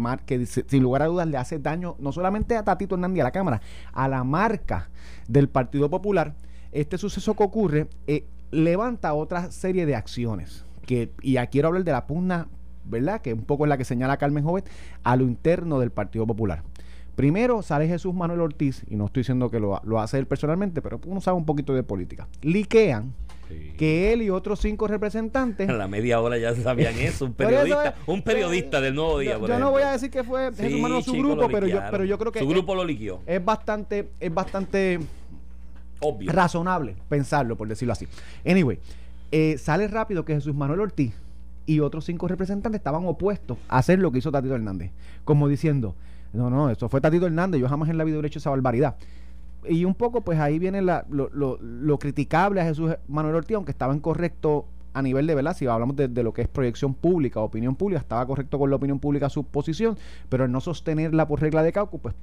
[0.67, 3.31] sin lugar a dudas le hace daño no solamente a Tatito Hernández y a la
[3.31, 3.61] Cámara,
[3.93, 4.89] a la marca
[5.29, 6.33] del Partido Popular.
[6.73, 10.65] Este suceso que ocurre eh, levanta otra serie de acciones.
[10.85, 12.49] Que, y aquí quiero hablar de la pugna,
[12.83, 13.21] ¿verdad?
[13.21, 14.69] Que un poco es la que señala Carmen Jovet,
[15.03, 16.61] a lo interno del Partido Popular.
[17.15, 20.81] Primero sale Jesús Manuel Ortiz, y no estoy diciendo que lo, lo hace él personalmente,
[20.81, 22.27] pero uno sabe un poquito de política.
[22.41, 23.13] Liquean
[23.47, 23.73] Sí.
[23.77, 25.69] que él y otros cinco representantes.
[25.69, 27.25] A la media hora ya sabían eso.
[27.25, 29.33] Un eso periodista, es- un periodista del Nuevo Día.
[29.33, 31.79] Yo, por yo no voy a decir que fue Jesús Manuel su grupo, pero yo,
[31.91, 33.19] pero yo creo que Su es- grupo lo liquió.
[33.27, 34.99] es bastante, es bastante
[35.99, 36.31] Obvio.
[36.31, 38.07] razonable pensarlo, por decirlo así.
[38.45, 38.79] Anyway,
[39.31, 41.13] eh, sale rápido que Jesús Manuel Ortiz
[41.67, 44.91] y otros cinco representantes estaban opuestos a hacer lo que hizo Tatito Hernández.
[45.23, 45.95] Como diciendo,
[46.35, 48.95] no, no, eso fue Tatito Hernández, yo jamás en la vida hubiera hecho esa barbaridad.
[49.67, 54.67] Y un poco, pues ahí viene lo, criticable a Jesús Manuel Ortiz, aunque estaba incorrecto
[54.93, 55.55] a nivel de, ¿verdad?
[55.57, 58.99] Si hablamos de, lo que es proyección pública, opinión pública, estaba correcto con la opinión
[58.99, 59.97] pública su posición,
[60.29, 62.15] pero el no sostenerla por regla de cálculo, pues,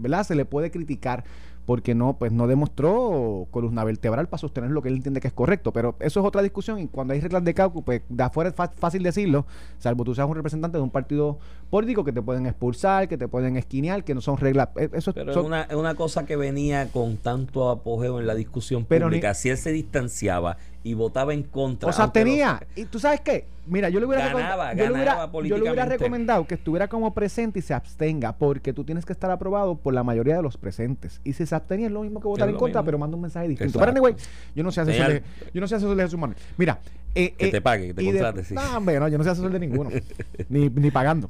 [0.00, 0.24] ¿verdad?
[0.24, 1.24] Se le puede criticar
[1.66, 5.34] porque no, pues no demostró columna vertebral para sostener lo que él entiende que es
[5.34, 5.72] correcto.
[5.72, 8.56] Pero eso es otra discusión y cuando hay reglas de cálculo, pues de afuera es
[8.76, 9.46] fácil decirlo,
[9.78, 13.26] salvo tú seas un representante de un partido político que te pueden expulsar, que te
[13.28, 14.68] pueden esquinear, que no son reglas.
[14.76, 18.34] eh, Eso Pero es una, es una cosa que venía con tanto apogeo en la
[18.36, 19.34] discusión Pero ni- pública.
[19.34, 21.88] si él se distanciaba y votaba en contra.
[21.88, 22.62] O sea, tenía.
[22.76, 23.44] Y tú sabes qué?
[23.66, 27.12] Mira, yo le hubiera, Ganaba, yo le hubiera- yo le hubiera recomendado que estuviera como
[27.12, 30.56] presente y se abstenga, porque tú tienes que estar aprobado por la mayoría de los
[30.56, 31.20] presentes.
[31.24, 32.84] Y si se abstenía es lo mismo que votar en contra, mismo.
[32.86, 33.80] pero manda un mensaje distinto.
[33.80, 34.14] Pero anyway,
[34.54, 35.22] yo no sé asesor de,
[35.52, 36.38] yo no sé asesor de Jesús Manuel.
[36.56, 36.78] Mira,
[37.16, 38.54] eh, Que eh, te pague, que te de- contrate, sí.
[38.54, 39.90] No, hombre, no, yo no soy asesor de ninguno.
[40.48, 41.28] ni, ni pagando.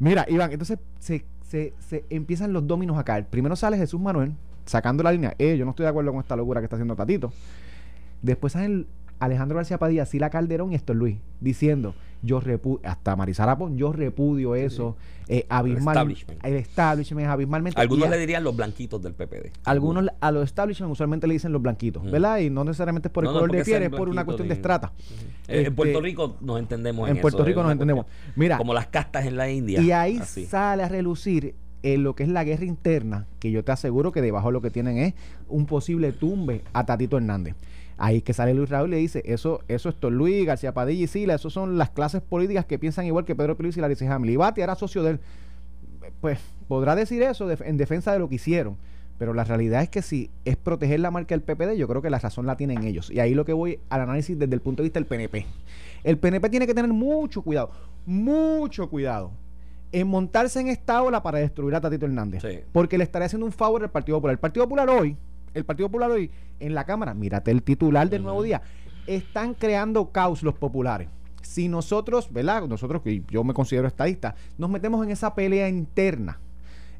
[0.00, 3.26] Mira, Iván, entonces se, se, se empiezan los dominos a caer.
[3.26, 4.32] Primero sale Jesús Manuel
[4.66, 5.34] sacando la línea.
[5.38, 7.32] Eh, yo no estoy de acuerdo con esta locura que está haciendo Tatito.
[8.22, 8.86] Después salen
[9.18, 13.92] Alejandro García Padilla, Sila Calderón y Héctor Luis diciendo, yo repudio, hasta Marisara Pon, yo
[13.92, 14.96] repudio eso,
[15.28, 16.44] eh, abismal, establishment.
[16.44, 17.80] el establishment abismalmente.
[17.80, 19.52] Algunos a- le dirían los blanquitos del PPD.
[19.64, 22.02] algunos a los establishment usualmente le dicen los blanquitos.
[22.10, 22.38] ¿verdad?
[22.38, 24.48] Y no necesariamente es por el No, no, color de piel, es por una cuestión
[24.48, 24.92] de estrata.
[25.48, 28.06] Eh, en Este, Puerto Rico nos entendemos en, en Puerto eso, Rico es nos entendemos.
[28.36, 29.80] Mira, Como las castas en la India.
[29.80, 30.44] y ahí así.
[30.46, 34.20] sale a relucir eh, lo que es la guerra interna, que yo te aseguro que
[34.20, 35.14] debajo lo que tienen es
[35.48, 37.54] un posible tumbe a Tatito Hernández.
[38.02, 41.06] Ahí que sale Luis Raúl y le dice, eso, eso es Luis, García Padilla y
[41.06, 44.30] Sila, eso son las clases políticas que piensan igual que Pedro Pérez y Larissa Hamil.
[44.30, 45.20] Y Bati era socio de él.
[46.22, 48.78] Pues podrá decir eso en defensa de lo que hicieron.
[49.18, 52.08] Pero la realidad es que si es proteger la marca del PPD, yo creo que
[52.08, 53.10] la razón la tienen ellos.
[53.10, 55.44] Y ahí lo que voy al análisis desde el punto de vista del PNP.
[56.02, 57.70] El PNP tiene que tener mucho cuidado,
[58.06, 59.30] mucho cuidado
[59.92, 62.40] en montarse en esta ola para destruir a Tatito Hernández.
[62.40, 62.60] Sí.
[62.72, 64.32] Porque le estaría haciendo un favor al Partido Popular.
[64.32, 65.18] El Partido Popular hoy,
[65.54, 68.62] el Partido Popular hoy, en la Cámara, mírate el titular del Nuevo Día,
[69.06, 71.08] están creando caos los populares.
[71.42, 72.68] Si nosotros, ¿verdad?
[72.68, 76.38] Nosotros, que yo me considero estadista, nos metemos en esa pelea interna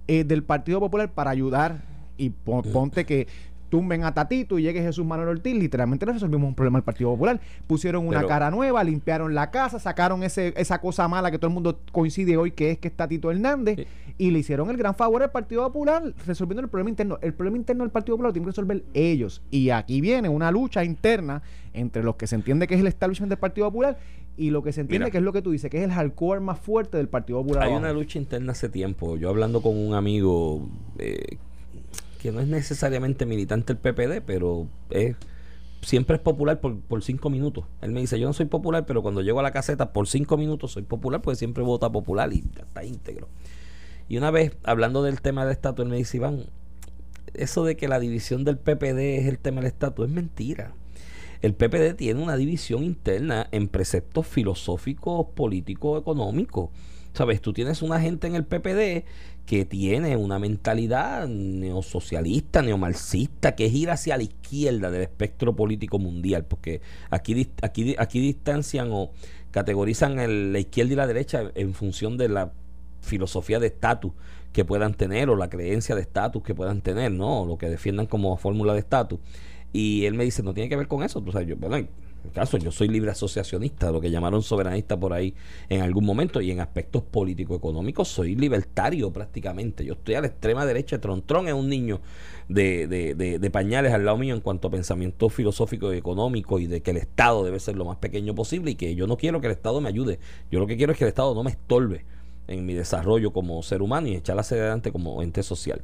[0.08, 1.82] eh, del Partido Popular para ayudar
[2.16, 3.28] y pon- ponte que
[3.70, 7.10] tumben a Tatito y llegue Jesús Manuel Ortiz, literalmente le resolvimos un problema al Partido
[7.10, 7.40] Popular.
[7.66, 11.48] Pusieron una Pero- cara nueva, limpiaron la casa, sacaron ese, esa cosa mala que todo
[11.48, 13.86] el mundo coincide hoy que es que es Tatito Hernández
[14.18, 17.18] y le hicieron el gran favor al Partido Popular resolviendo el problema interno.
[17.22, 19.42] El problema interno del Partido Popular lo tienen que resolver ellos.
[19.50, 23.30] Y aquí viene una lucha interna entre los que se entiende que es el establishment
[23.30, 23.96] del Partido Popular
[24.36, 25.12] y lo que se entiende Mira.
[25.12, 27.62] que es lo que tú dices, que es el hardcore más fuerte del Partido Popular.
[27.62, 27.84] Hay abajo.
[27.84, 29.16] una lucha interna hace tiempo.
[29.16, 31.36] Yo hablando con un amigo eh,
[32.20, 35.16] que no es necesariamente militante del PPD, pero es
[35.82, 37.64] siempre es popular por, por cinco minutos.
[37.80, 40.36] Él me dice, yo no soy popular, pero cuando llego a la caseta por cinco
[40.36, 43.28] minutos soy popular, porque siempre vota popular y está íntegro.
[44.08, 46.44] Y una vez, hablando del tema del estatus, él me dice, Iván,
[47.32, 50.74] eso de que la división del PPD es el tema del estatus es mentira.
[51.40, 56.68] El PPD tiene una división interna en preceptos filosóficos, políticos, económicos.
[57.12, 57.40] ¿Sabes?
[57.40, 59.04] Tú tienes una gente en el PPD
[59.46, 65.98] que tiene una mentalidad neosocialista, neomarxista, que es ir hacia la izquierda del espectro político
[65.98, 67.48] mundial, porque aquí,
[67.98, 69.10] aquí distancian o
[69.50, 72.52] categorizan el- la izquierda y la derecha en función de la
[73.00, 74.12] filosofía de estatus
[74.52, 77.44] que puedan tener o la creencia de estatus que puedan tener, ¿no?
[77.46, 79.18] Lo que defiendan como fórmula de estatus.
[79.72, 81.20] Y él me dice, no tiene que ver con eso.
[81.20, 81.86] Tú sabes, yo, bueno,
[82.24, 85.34] mi caso, yo soy libre asociacionista, lo que llamaron soberanista por ahí
[85.68, 89.84] en algún momento, y en aspectos político-económicos soy libertario prácticamente.
[89.84, 91.00] Yo estoy a la extrema derecha.
[91.00, 92.00] Trontron es un niño
[92.48, 96.58] de, de, de, de pañales al lado mío en cuanto a pensamiento filosófico y económico
[96.58, 99.16] y de que el Estado debe ser lo más pequeño posible y que yo no
[99.16, 100.18] quiero que el Estado me ayude.
[100.50, 102.04] Yo lo que quiero es que el Estado no me estorbe
[102.48, 105.82] en mi desarrollo como ser humano y echarla hacia adelante como ente social.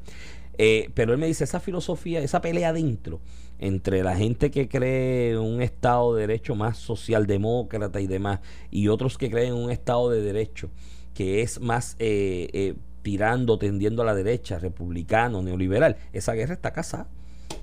[0.58, 3.20] Eh, pero él me dice, esa filosofía, esa pelea adentro
[3.58, 8.40] entre la gente que cree un Estado de Derecho más socialdemócrata y demás,
[8.70, 10.70] y otros que creen en un Estado de Derecho
[11.16, 16.72] que es más eh, eh, tirando, tendiendo a la derecha, republicano, neoliberal, esa guerra está
[16.72, 17.08] casada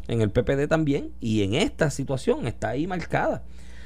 [0.08, 3.44] en el PPD también, y en esta situación está ahí marcada.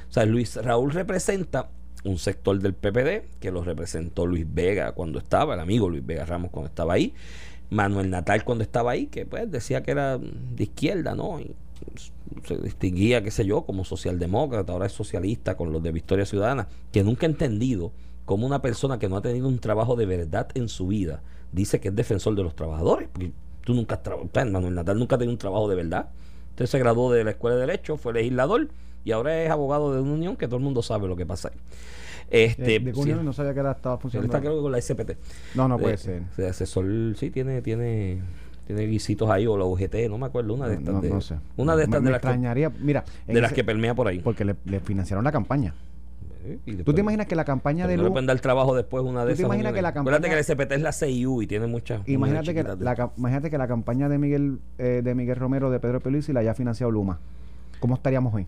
[0.10, 1.70] O sea, Luis Raúl representa
[2.06, 6.26] un sector del PPD que lo representó Luis Vega cuando estaba, el amigo Luis Vega
[6.26, 7.14] Ramos cuando estaba ahí,
[7.70, 11.40] Manuel Natal cuando estaba ahí, que pues decía que era de izquierda, ¿no?
[11.42, 11.54] Y
[12.46, 16.68] se distinguía, qué sé yo, como socialdemócrata, ahora es socialista con los de Victoria Ciudadana,
[16.92, 17.92] que nunca ha entendido
[18.26, 21.80] cómo una persona que no ha tenido un trabajo de verdad en su vida dice
[21.80, 23.08] que es defensor de los trabajadores.
[23.12, 23.32] Porque
[23.64, 26.10] tú nunca has trabajado, Manuel Natal nunca ha tenido un trabajo de verdad.
[26.52, 28.68] Usted se graduó de la Escuela de Derecho, fue legislador
[29.06, 31.50] y ahora es abogado de una unión que todo el mundo sabe lo que pasa
[31.50, 31.60] ahí.
[32.30, 34.36] Este, de, de sí, no sabía que era, estaba él funcionando.
[34.36, 35.12] está creo que con la SPT.
[35.56, 36.46] No, no puede De- ser.
[36.50, 36.86] Asesor,
[37.16, 38.22] sí, tiene, tiene,
[38.68, 40.94] tiene guisitos ahí, o la UGT, no me acuerdo, una de estas.
[40.94, 41.36] no, de, no sé.
[41.56, 42.70] Una de estas me de, las que, extrañaría.
[42.82, 44.20] Mira, en de las que permea por ahí.
[44.20, 45.74] porque le, le financiaron la campaña.
[46.44, 48.76] Eh, y ¿Tú te imaginas que la campaña de no le Luma, pueden dar trabajo
[48.76, 49.46] después una de ¿Tú te esas.
[49.48, 50.02] imaginas que la uniones?
[50.02, 52.02] Acuérdate que la campaña- SPT es la CIU y tiene muchas.
[52.08, 56.00] imagínate que, la, imagínate que la campaña de Miguel eh, de Miguel Romero de Pedro
[56.02, 57.20] Pelici la haya financiado Luma?
[57.80, 58.44] ¿Cómo estaríamos hoy?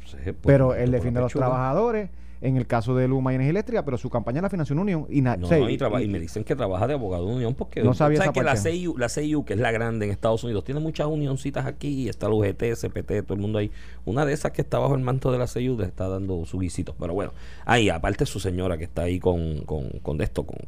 [0.00, 2.10] no sé, pues, Pero él defiende a los trabajadores,
[2.46, 5.06] en el caso de Luma y Energía Eléctrica, pero su campaña la financió una unión.
[5.08, 7.54] Y, No, o sea, y, traba- y me dicen que trabaja de abogado de unión
[7.54, 8.56] porque No sabía ¿sabes esa que la.
[8.56, 12.08] CIU, la CIU, que es la grande en Estados Unidos, tiene muchas unioncitas aquí, y
[12.08, 13.70] está la UGT, SPT, todo el mundo ahí.
[14.04, 16.58] Una de esas que está bajo el manto de la CIU le está dando su
[16.58, 16.94] guisito.
[17.00, 17.32] Pero bueno,
[17.64, 20.58] ahí aparte su señora que está ahí con, con, con esto, con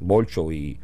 [0.00, 0.78] Bolcho y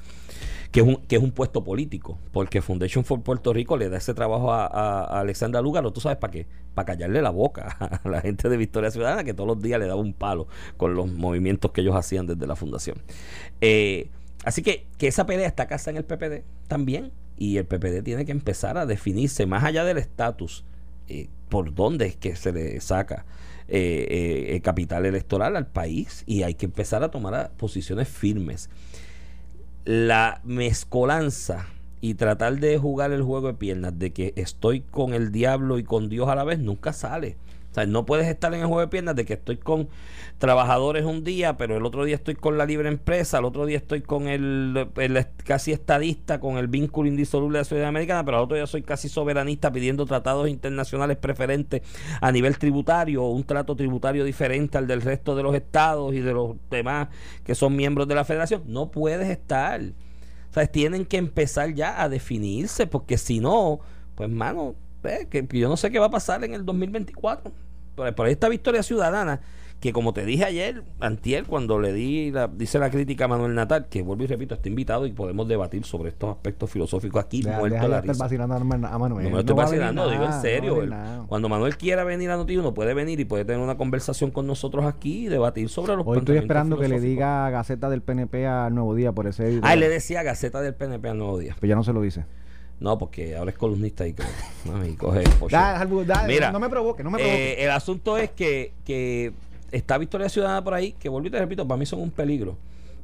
[0.76, 3.96] que es, un, que es un puesto político, porque Foundation for Puerto Rico le da
[3.96, 6.46] ese trabajo a, a, Alexandra Lúgaro, ¿tú sabes para qué?
[6.74, 9.86] Para callarle la boca a la gente de Victoria Ciudadana, que todos los días le
[9.86, 12.98] daba un palo con los movimientos que ellos hacían desde la fundación.
[13.62, 14.10] Eh,
[14.44, 18.26] así que, que esa pelea está casada en el PPD también, y el PPD tiene
[18.26, 20.66] que empezar a definirse más allá del estatus,
[21.08, 23.24] eh, por dónde es que se le saca
[23.68, 28.68] eh, eh, capital electoral al país, y hay que empezar a tomar posiciones firmes
[29.86, 31.68] la mezcolanza
[32.00, 35.84] y tratar de jugar el juego de piernas de que estoy con el diablo y
[35.84, 37.36] con Dios a la vez nunca sale.
[37.84, 39.88] No puedes estar en el juego de piernas de que estoy con
[40.38, 43.76] trabajadores un día, pero el otro día estoy con la libre empresa, el otro día
[43.76, 48.38] estoy con el, el casi estadista, con el vínculo indisoluble de la sociedad americana, pero
[48.38, 51.82] al otro día soy casi soberanista pidiendo tratados internacionales preferentes
[52.20, 56.32] a nivel tributario, un trato tributario diferente al del resto de los estados y de
[56.32, 57.08] los demás
[57.44, 58.62] que son miembros de la federación.
[58.66, 59.80] No puedes estar.
[60.54, 63.80] O tienen que empezar ya a definirse, porque si no,
[64.14, 64.74] pues mano,
[65.30, 67.52] que yo no sé qué va a pasar en el 2024.
[67.96, 69.40] Por, ahí está Victoria Ciudadana,
[69.80, 73.54] que como te dije ayer, antier, cuando le di la, dice la crítica a Manuel
[73.54, 77.42] Natal, que vuelvo y repito, está invitado y podemos debatir sobre estos aspectos filosóficos aquí,
[77.42, 78.22] Deja, muerto la risa.
[78.22, 78.58] vacilando a
[78.98, 79.24] Manuel-.
[79.24, 80.76] No me lo estoy vacilando, digo en nada, serio.
[80.76, 81.24] no nada.
[81.26, 84.46] cuando Manuel quiera venir a Noti uno puede venir y puede tener una conversación con
[84.46, 88.46] nosotros aquí y debatir sobre los Hoy estoy esperando que le diga Gaceta del PNP
[88.46, 89.60] al Nuevo Día por ese.
[89.62, 91.56] Ah, él le decía Gaceta del PNP al Nuevo Día.
[91.58, 92.24] Pues ya no se lo dice.
[92.78, 94.28] No, porque ahora es columnista y, creo,
[94.64, 95.24] no, y coge.
[95.50, 97.52] Da, da, Mira, no me provoque, no me provoque.
[97.52, 99.32] Eh, el asunto es que, que
[99.72, 102.56] está Victoria Ciudadana por ahí, que vuelvo y te repito, para mí son un peligro.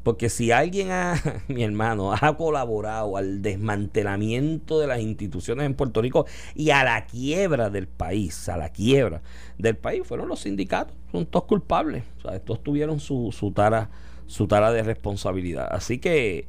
[0.02, 1.14] Porque si alguien ha,
[1.48, 7.06] mi hermano, ha colaborado al desmantelamiento de las instituciones en Puerto Rico y a la
[7.06, 9.22] quiebra del país, a la quiebra
[9.58, 12.04] del país, fueron los sindicatos, son todos culpables.
[12.18, 13.90] O sea, todos tuvieron su, su tara,
[14.26, 15.68] su tara de responsabilidad.
[15.70, 16.46] Así que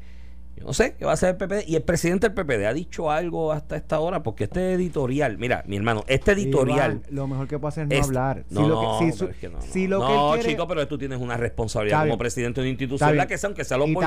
[0.56, 1.68] yo no sé qué va a hacer el PPD.
[1.68, 5.64] Y el presidente del PPD ha dicho algo hasta esta hora, porque este editorial, mira,
[5.68, 6.92] mi hermano, este editorial.
[7.02, 8.46] Iván, lo mejor que puede hacer es no hablar.
[8.50, 9.62] No, si lo no, que, si pero su- es que no, no.
[9.62, 12.20] si lo que No, él quiere- chico, pero tú tienes una responsabilidad como bien.
[12.20, 14.06] presidente de una institución, la que sea, aunque sea los Y Boy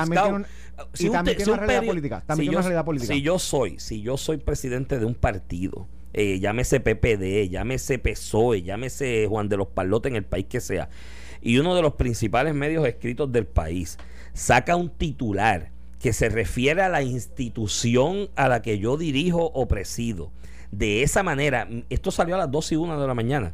[0.93, 1.21] Si una
[2.61, 3.13] realidad política.
[3.13, 8.63] Si yo soy, si yo soy presidente de un partido, eh, llámese PPD, llámese PSOE,
[8.63, 10.89] llámese Juan de los Palotes en el país que sea,
[11.41, 13.97] y uno de los principales medios escritos del país
[14.33, 19.67] saca un titular que se refiere a la institución a la que yo dirijo o
[19.67, 20.31] presido.
[20.71, 23.53] De esa manera, esto salió a las 2 y 1 de la mañana.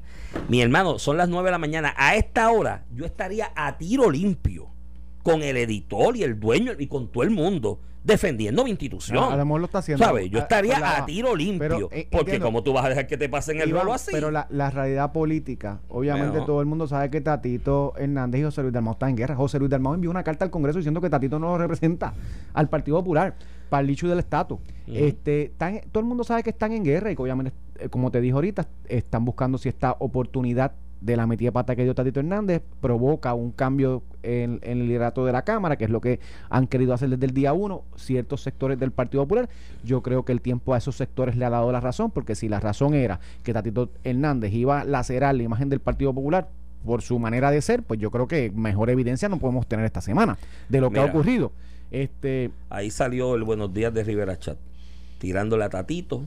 [0.50, 1.94] Mi hermano, son las 9 de la mañana.
[1.96, 4.73] A esta hora yo estaría a tiro limpio
[5.24, 9.18] con el editor y el dueño y con todo el mundo defendiendo mi institución.
[9.24, 10.04] A, a lo mejor lo está haciendo.
[10.04, 10.30] ¿Sabes?
[10.30, 11.60] Yo estaría la- a tiro limpio.
[11.60, 14.12] pero, eh, porque como tú vas a dejar que te pasen el Iván, rolo así.
[14.12, 16.46] Pero la, la realidad política, obviamente Bueno.
[16.46, 19.36] todo el mundo sabe que Tatito Hernández y José Luis Dalmau están en guerra.
[19.38, 22.14] José Luis Dalmau envió una carta al Congreso diciendo que Tatito no lo representa
[22.54, 23.36] al Partido Popular,
[23.70, 24.60] para el licho del estatus.
[24.86, 28.12] Este, están- todo el mundo sabe que están en guerra y que obviamente, eh, como
[28.12, 30.74] te dije ahorita, están buscando si esta oportunidad
[31.04, 34.88] de la metida de pata que dio Tatito Hernández provoca un cambio en, en el
[34.88, 37.84] liderato de la Cámara, que es lo que han querido hacer desde el día uno
[37.98, 39.50] ciertos sectores del Partido Popular.
[39.84, 42.48] Yo creo que el tiempo a esos sectores le ha dado la razón, porque si
[42.48, 46.48] la razón era que Tatito Hernández iba a lacerar la imagen del Partido Popular
[46.86, 50.02] por su manera de ser, pues yo creo que mejor evidencia no podemos tener esta
[50.02, 50.38] semana
[50.70, 51.52] de lo que ha ocurrido.
[51.92, 54.58] Este, Ahí salió el Buenos Días de Rivera Chat,
[55.20, 56.24] tirándole a Tatito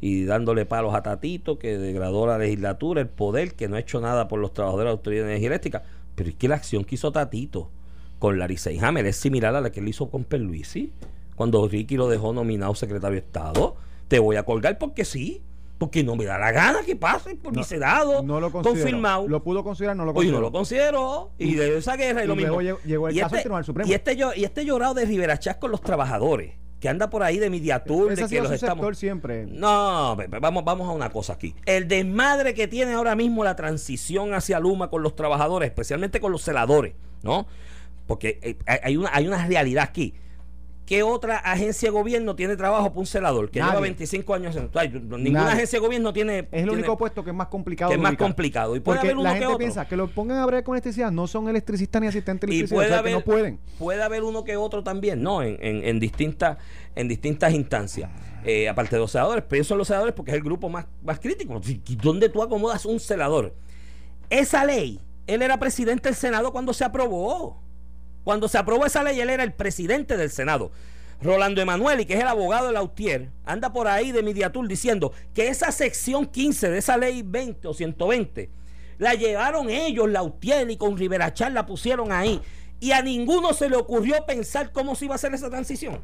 [0.00, 4.00] y dándole palos a Tatito, que degradó la legislatura, el poder, que no ha hecho
[4.00, 5.82] nada por los trabajadores de la Autoridad de Energía Eléctrica.
[6.14, 7.70] Pero es que la acción que hizo Tatito
[8.18, 10.92] con Larry Seyhammer es similar a la que él hizo con Perluisi,
[11.36, 13.76] cuando Ricky lo dejó nominado secretario de Estado.
[14.08, 15.42] Te voy a colgar porque sí,
[15.78, 18.80] porque no me da la gana que pase por mi Senado, no lo consideró.
[18.80, 19.28] confirmado.
[19.28, 20.38] Lo pudo considerar, no lo Oye, consideró.
[20.38, 22.62] no lo consideró y de esa guerra y, Y lo luego mismo.
[22.62, 23.90] llegó- llegó el y caso al este, Tribunal Supremo.
[23.90, 27.38] Y este, y este llorado de Rivera Chas con los trabajadores, que anda por ahí
[27.38, 28.96] de Mediatur, de que los estamos.
[28.96, 29.46] siempre.
[29.46, 31.54] No, vamos, vamos a una cosa aquí.
[31.66, 36.30] El desmadre que tiene ahora mismo la transición hacia Luma con los trabajadores, especialmente con
[36.30, 37.46] los celadores, ¿no?
[38.06, 40.14] Porque eh, hay una, hay una realidad aquí.
[40.88, 43.72] ¿Qué otra agencia de gobierno tiene trabajo para un celador que Nadie.
[43.72, 44.70] lleva 25 años en.
[44.72, 45.52] ay, ninguna Nadie.
[45.56, 46.38] agencia de gobierno tiene.
[46.38, 47.90] Es el tiene- único puesto que es más complicado.
[47.90, 48.26] que es más ubicar.
[48.26, 48.74] complicado.
[48.74, 49.58] Y puede Porque haber uno la que gente otro.
[49.58, 52.74] piensa que lo pongan a bregar con electricidad, no son electricistas ni asistentes y electricidad,
[52.78, 53.60] puede o sea, haber, que no pueden.
[53.78, 55.42] puede haber uno que otro también, ¿no?
[55.42, 56.56] En, en, en distintas,
[56.94, 58.10] en distintas instancias.
[58.44, 61.20] Eh, aparte de los celadores, ellos son los celadores porque es el grupo más, más
[61.20, 61.60] crítico.
[61.66, 63.54] ¿Y ¿Dónde tú acomodas un celador?
[64.30, 67.60] Esa ley, él era presidente del Senado cuando se aprobó.
[68.28, 70.70] Cuando se aprobó esa ley, él era el presidente del Senado.
[71.22, 75.48] Rolando Emanueli, que es el abogado de Lautier, anda por ahí de Mediatur diciendo que
[75.48, 78.50] esa sección 15 de esa ley 20 o 120
[78.98, 82.38] la llevaron ellos, Lautier, y con Rivera Char la pusieron ahí.
[82.80, 86.02] Y a ninguno se le ocurrió pensar cómo se iba a hacer esa transición.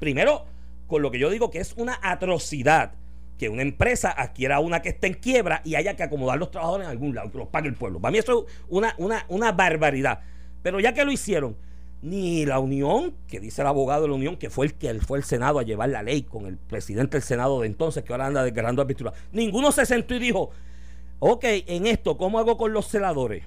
[0.00, 0.46] Primero,
[0.88, 2.94] con lo que yo digo que es una atrocidad
[3.38, 6.86] que una empresa adquiera una que está en quiebra y haya que acomodar los trabajadores
[6.86, 8.00] en algún lado, que los pague el pueblo.
[8.00, 10.22] Para mí eso es una, una, una barbaridad.
[10.62, 11.56] Pero ya que lo hicieron,
[12.02, 15.18] ni la Unión, que dice el abogado de la Unión, que fue el que fue
[15.18, 18.26] el Senado a llevar la ley con el presidente del Senado de entonces, que ahora
[18.26, 20.50] anda desgarrando la ninguno se sentó y dijo,
[21.20, 23.44] ok, en esto, ¿cómo hago con los celadores?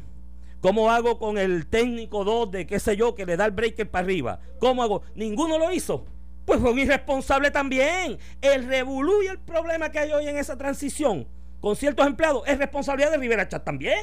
[0.62, 3.88] ¿Cómo hago con el técnico 2 de qué sé yo que le da el breaker
[3.90, 4.40] para arriba?
[4.58, 5.04] ¿Cómo hago?
[5.14, 6.06] Ninguno lo hizo.
[6.46, 8.18] Pues fue un irresponsable también.
[8.42, 11.28] El revolú y el problema que hay hoy en esa transición
[11.60, 14.00] con ciertos empleados es responsabilidad de Rivera Chat también.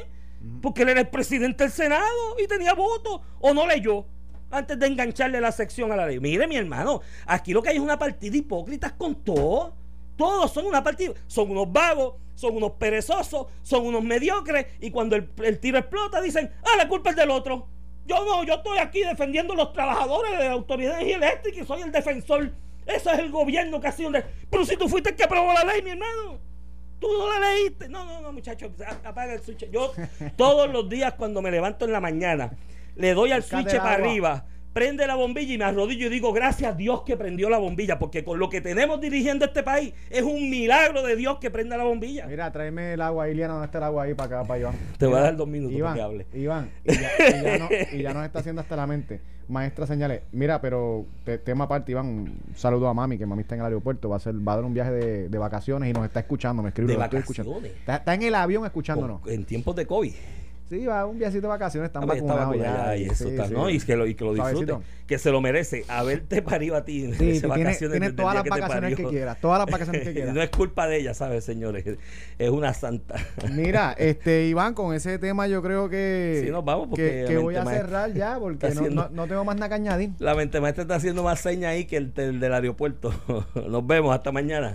[0.60, 2.06] Porque él era el presidente del Senado
[2.42, 3.20] y tenía votos.
[3.40, 4.04] O no leyó
[4.50, 6.20] antes de engancharle la sección a la ley.
[6.20, 9.74] Mire, mi hermano, aquí lo que hay es una partida hipócritas con todo.
[10.16, 11.14] Todos son una partida.
[11.26, 14.66] Son unos vagos, son unos perezosos, son unos mediocres.
[14.80, 17.66] Y cuando el, el tiro explota, dicen, ah, la culpa es del otro.
[18.06, 21.60] Yo no, yo estoy aquí defendiendo a los trabajadores de la Autoridad de Energía Eléctrica
[21.62, 22.52] y soy el defensor.
[22.84, 24.10] Ese es el gobierno que ha sido.
[24.10, 26.40] de- Pero si tú fuiste el que aprobó la ley, mi hermano.
[27.02, 27.88] Tú no la leíste.
[27.88, 28.70] No, no, no, muchachos.
[28.80, 29.68] a- Apaga el switch.
[29.70, 29.92] Yo
[30.36, 32.52] todos los días cuando me levanto en la mañana
[32.96, 34.06] le doy al switch para agua.
[34.06, 37.58] arriba prende la bombilla y me arrodillo y digo, gracias a Dios que prendió la
[37.58, 41.50] bombilla, porque con lo que tenemos dirigiendo este país es un milagro de Dios que
[41.50, 42.26] prenda la bombilla.
[42.26, 44.74] Mira, tráeme el agua ahí, Liana, ¿dónde está el agua ahí para acá, para Iván?
[44.98, 46.26] Te voy a dar dos minutos Iván, para que hable.
[46.34, 49.20] Iván, y ya, y ya no, y ya nos está haciendo hasta la mente.
[49.48, 53.56] Maestra señales, mira, pero te- tema aparte, Iván, un saludo a mami, que mami está
[53.56, 55.92] en el aeropuerto, va a hacer, va a dar un viaje de, de vacaciones y
[55.92, 57.50] nos está escuchando, me escribe, ¿De estoy escuchando.
[57.50, 57.78] vacaciones?
[57.80, 59.20] Está, está en el avión escuchándonos.
[59.26, 60.12] En tiempos de COVID.
[60.72, 62.96] Sí, va un viajecito de vacaciones, están Ah, pues, vacunados ya.
[62.96, 63.52] y eso sí, está, sí.
[63.52, 63.68] ¿no?
[63.68, 64.66] Y que lo, y que lo disfrute.
[64.68, 64.82] Suavecito.
[65.06, 65.84] Que se lo merece.
[65.86, 67.90] Haberte parido a ti Sí, tienes, vacaciones.
[67.98, 70.34] tienes todas las que vacaciones que quieras, todas las vacaciones que quieras.
[70.34, 71.84] no es culpa de ella, ¿sabes, señores?
[72.38, 73.16] Es una santa.
[73.52, 77.54] Mira, este Iván, con ese tema yo creo que, Sí, nos vamos porque que, voy
[77.56, 80.10] a cerrar ya porque no, haciendo- no, no tengo más nada que añadir.
[80.20, 83.12] La mente maestra está haciendo más señas ahí que el, del aeropuerto.
[83.68, 84.74] Nos vemos, hasta mañana.